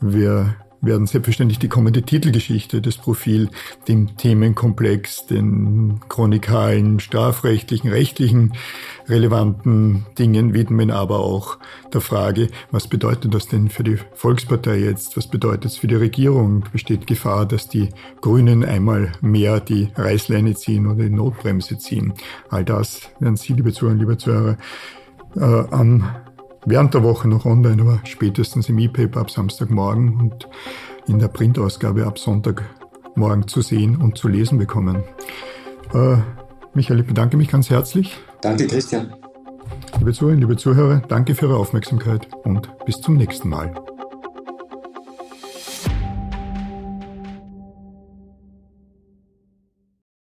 Wir 0.00 0.56
werden 0.80 1.06
selbstverständlich 1.06 1.58
die 1.58 1.68
kommende 1.68 2.02
Titelgeschichte 2.02 2.80
des 2.80 2.96
Profil 2.96 3.50
dem 3.88 4.16
Themenkomplex, 4.16 5.26
den 5.26 6.00
chronikalen, 6.08 7.00
strafrechtlichen, 7.00 7.90
rechtlichen 7.90 8.52
relevanten 9.08 10.06
Dingen 10.18 10.54
widmen, 10.54 10.90
aber 10.90 11.20
auch 11.20 11.58
der 11.92 12.00
Frage, 12.00 12.48
was 12.70 12.86
bedeutet 12.86 13.34
das 13.34 13.48
denn 13.48 13.68
für 13.68 13.84
die 13.84 13.98
Volkspartei 14.14 14.78
jetzt? 14.78 15.16
Was 15.16 15.26
bedeutet 15.26 15.66
es 15.66 15.76
für 15.78 15.88
die 15.88 15.94
Regierung? 15.94 16.64
Besteht 16.72 17.06
Gefahr, 17.06 17.46
dass 17.46 17.68
die 17.68 17.88
Grünen 18.20 18.64
einmal 18.64 19.12
mehr 19.20 19.60
die 19.60 19.88
Reißleine 19.94 20.54
ziehen 20.54 20.86
oder 20.86 21.04
die 21.04 21.10
Notbremse 21.10 21.78
ziehen? 21.78 22.12
All 22.50 22.64
das 22.64 23.10
werden 23.20 23.36
Sie, 23.36 23.54
liebe 23.54 23.72
Zuhörer, 23.72 23.94
liebe 23.94 24.18
Zuhörer, 24.18 24.56
äh, 25.36 25.40
am 25.40 26.08
während 26.64 26.94
der 26.94 27.02
Woche 27.02 27.28
noch 27.28 27.44
online, 27.44 27.82
aber 27.82 28.00
spätestens 28.04 28.68
im 28.68 28.78
E-Paper 28.78 29.20
ab 29.20 29.30
Samstagmorgen 29.30 30.18
und 30.18 30.48
in 31.06 31.18
der 31.18 31.28
Printausgabe 31.28 32.06
ab 32.06 32.18
Sonntagmorgen 32.18 33.48
zu 33.48 33.62
sehen 33.62 33.96
und 33.96 34.18
zu 34.18 34.28
lesen 34.28 34.58
bekommen. 34.58 35.02
Äh, 35.94 36.18
Michael, 36.74 37.00
ich 37.00 37.06
bedanke 37.06 37.36
mich 37.36 37.48
ganz 37.48 37.70
herzlich. 37.70 38.18
Danke, 38.40 38.66
Christian. 38.66 39.14
Liebe 39.98 40.12
Zuhörer, 40.12 40.36
liebe 40.36 40.56
Zuhörer, 40.56 41.02
danke 41.08 41.34
für 41.34 41.46
Ihre 41.46 41.56
Aufmerksamkeit 41.56 42.28
und 42.44 42.70
bis 42.84 43.00
zum 43.00 43.16
nächsten 43.16 43.48
Mal. 43.48 43.74